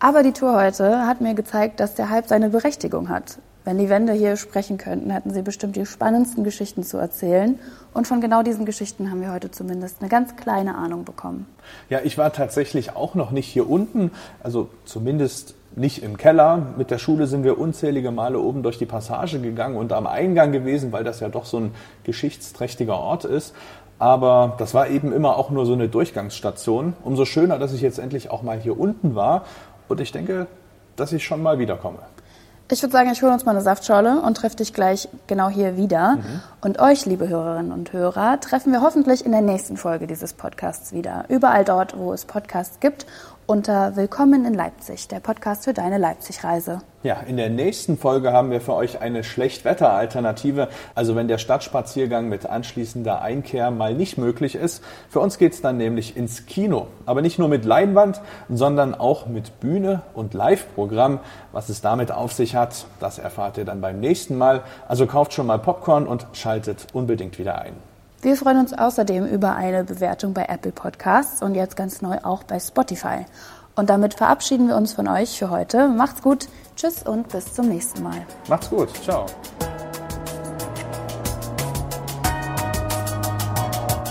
Aber 0.00 0.22
die 0.22 0.32
Tour 0.32 0.54
heute 0.54 1.06
hat 1.06 1.20
mir 1.20 1.34
gezeigt, 1.34 1.80
dass 1.80 1.94
der 1.94 2.10
Hype 2.10 2.26
seine 2.26 2.50
Berechtigung 2.50 3.08
hat. 3.08 3.38
Wenn 3.68 3.76
die 3.76 3.90
Wände 3.90 4.14
hier 4.14 4.38
sprechen 4.38 4.78
könnten, 4.78 5.10
hätten 5.10 5.30
sie 5.30 5.42
bestimmt 5.42 5.76
die 5.76 5.84
spannendsten 5.84 6.42
Geschichten 6.42 6.84
zu 6.84 6.96
erzählen. 6.96 7.58
Und 7.92 8.06
von 8.06 8.22
genau 8.22 8.42
diesen 8.42 8.64
Geschichten 8.64 9.10
haben 9.10 9.20
wir 9.20 9.30
heute 9.30 9.50
zumindest 9.50 9.96
eine 10.00 10.08
ganz 10.08 10.36
kleine 10.36 10.74
Ahnung 10.74 11.04
bekommen. 11.04 11.44
Ja, 11.90 11.98
ich 12.02 12.16
war 12.16 12.32
tatsächlich 12.32 12.96
auch 12.96 13.14
noch 13.14 13.30
nicht 13.30 13.46
hier 13.46 13.68
unten, 13.68 14.10
also 14.42 14.70
zumindest 14.86 15.54
nicht 15.76 16.02
im 16.02 16.16
Keller. 16.16 16.68
Mit 16.78 16.90
der 16.90 16.96
Schule 16.96 17.26
sind 17.26 17.44
wir 17.44 17.58
unzählige 17.58 18.10
Male 18.10 18.40
oben 18.40 18.62
durch 18.62 18.78
die 18.78 18.86
Passage 18.86 19.38
gegangen 19.38 19.76
und 19.76 19.92
am 19.92 20.06
Eingang 20.06 20.50
gewesen, 20.50 20.90
weil 20.90 21.04
das 21.04 21.20
ja 21.20 21.28
doch 21.28 21.44
so 21.44 21.58
ein 21.58 21.74
geschichtsträchtiger 22.04 22.98
Ort 22.98 23.26
ist. 23.26 23.54
Aber 23.98 24.54
das 24.56 24.72
war 24.72 24.88
eben 24.88 25.12
immer 25.12 25.36
auch 25.36 25.50
nur 25.50 25.66
so 25.66 25.74
eine 25.74 25.90
Durchgangsstation. 25.90 26.94
Umso 27.04 27.26
schöner, 27.26 27.58
dass 27.58 27.74
ich 27.74 27.82
jetzt 27.82 27.98
endlich 27.98 28.30
auch 28.30 28.42
mal 28.42 28.58
hier 28.58 28.80
unten 28.80 29.14
war. 29.14 29.44
Und 29.88 30.00
ich 30.00 30.10
denke, 30.10 30.46
dass 30.96 31.12
ich 31.12 31.22
schon 31.22 31.42
mal 31.42 31.58
wiederkomme. 31.58 31.98
Ich 32.70 32.82
würde 32.82 32.92
sagen, 32.92 33.10
ich 33.10 33.22
hole 33.22 33.32
uns 33.32 33.46
mal 33.46 33.52
eine 33.52 33.62
Saftschorle 33.62 34.20
und 34.20 34.36
treffe 34.36 34.56
dich 34.56 34.74
gleich 34.74 35.08
genau 35.26 35.48
hier 35.48 35.78
wieder. 35.78 36.18
Und 36.60 36.80
euch, 36.80 37.06
liebe 37.06 37.26
Hörerinnen 37.26 37.72
und 37.72 37.94
Hörer, 37.94 38.40
treffen 38.40 38.72
wir 38.72 38.82
hoffentlich 38.82 39.24
in 39.24 39.32
der 39.32 39.40
nächsten 39.40 39.78
Folge 39.78 40.06
dieses 40.06 40.34
Podcasts 40.34 40.92
wieder. 40.92 41.24
Überall 41.28 41.64
dort, 41.64 41.96
wo 41.96 42.12
es 42.12 42.26
Podcasts 42.26 42.78
gibt, 42.78 43.06
unter 43.48 43.96
Willkommen 43.96 44.44
in 44.44 44.52
Leipzig, 44.52 45.08
der 45.08 45.20
Podcast 45.20 45.64
für 45.64 45.72
deine 45.72 45.96
Leipzig-Reise. 45.96 46.82
Ja, 47.02 47.20
in 47.26 47.38
der 47.38 47.48
nächsten 47.48 47.96
Folge 47.96 48.30
haben 48.30 48.50
wir 48.50 48.60
für 48.60 48.74
euch 48.74 49.00
eine 49.00 49.24
Schlechtwetter-Alternative. 49.24 50.68
Also 50.94 51.16
wenn 51.16 51.28
der 51.28 51.38
Stadtspaziergang 51.38 52.28
mit 52.28 52.44
anschließender 52.44 53.22
Einkehr 53.22 53.70
mal 53.70 53.94
nicht 53.94 54.18
möglich 54.18 54.54
ist. 54.54 54.84
Für 55.08 55.20
uns 55.20 55.38
geht's 55.38 55.62
dann 55.62 55.78
nämlich 55.78 56.14
ins 56.14 56.44
Kino. 56.44 56.88
Aber 57.06 57.22
nicht 57.22 57.38
nur 57.38 57.48
mit 57.48 57.64
Leinwand, 57.64 58.20
sondern 58.50 58.94
auch 58.94 59.26
mit 59.26 59.60
Bühne 59.60 60.02
und 60.12 60.34
Live-Programm. 60.34 61.20
Was 61.50 61.70
es 61.70 61.80
damit 61.80 62.12
auf 62.12 62.34
sich 62.34 62.54
hat, 62.54 62.84
das 63.00 63.18
erfahrt 63.18 63.56
ihr 63.56 63.64
dann 63.64 63.80
beim 63.80 63.98
nächsten 63.98 64.36
Mal. 64.36 64.60
Also 64.88 65.06
kauft 65.06 65.32
schon 65.32 65.46
mal 65.46 65.58
Popcorn 65.58 66.06
und 66.06 66.26
schaltet 66.34 66.88
unbedingt 66.92 67.38
wieder 67.38 67.58
ein. 67.62 67.87
Wir 68.20 68.36
freuen 68.36 68.58
uns 68.58 68.72
außerdem 68.72 69.26
über 69.26 69.54
eine 69.54 69.84
Bewertung 69.84 70.34
bei 70.34 70.46
Apple 70.48 70.72
Podcasts 70.72 71.40
und 71.40 71.54
jetzt 71.54 71.76
ganz 71.76 72.02
neu 72.02 72.18
auch 72.24 72.42
bei 72.42 72.58
Spotify. 72.58 73.26
Und 73.76 73.90
damit 73.90 74.14
verabschieden 74.14 74.66
wir 74.66 74.74
uns 74.74 74.92
von 74.92 75.06
euch 75.06 75.38
für 75.38 75.50
heute. 75.50 75.86
Macht's 75.86 76.20
gut, 76.20 76.48
tschüss 76.74 77.04
und 77.04 77.28
bis 77.28 77.54
zum 77.54 77.68
nächsten 77.68 78.02
Mal. 78.02 78.26
Macht's 78.48 78.70
gut. 78.70 78.88
Ciao. 79.04 79.26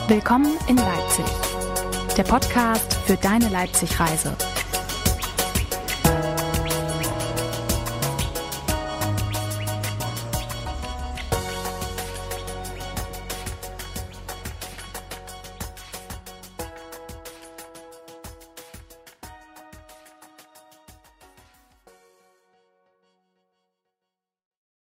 Willkommen 0.08 0.58
in 0.70 0.78
Leipzig. 0.78 1.26
Der 2.16 2.24
Podcast 2.24 2.93
für 3.05 3.18
deine 3.18 3.49
Leipzig-Reise. 3.49 4.32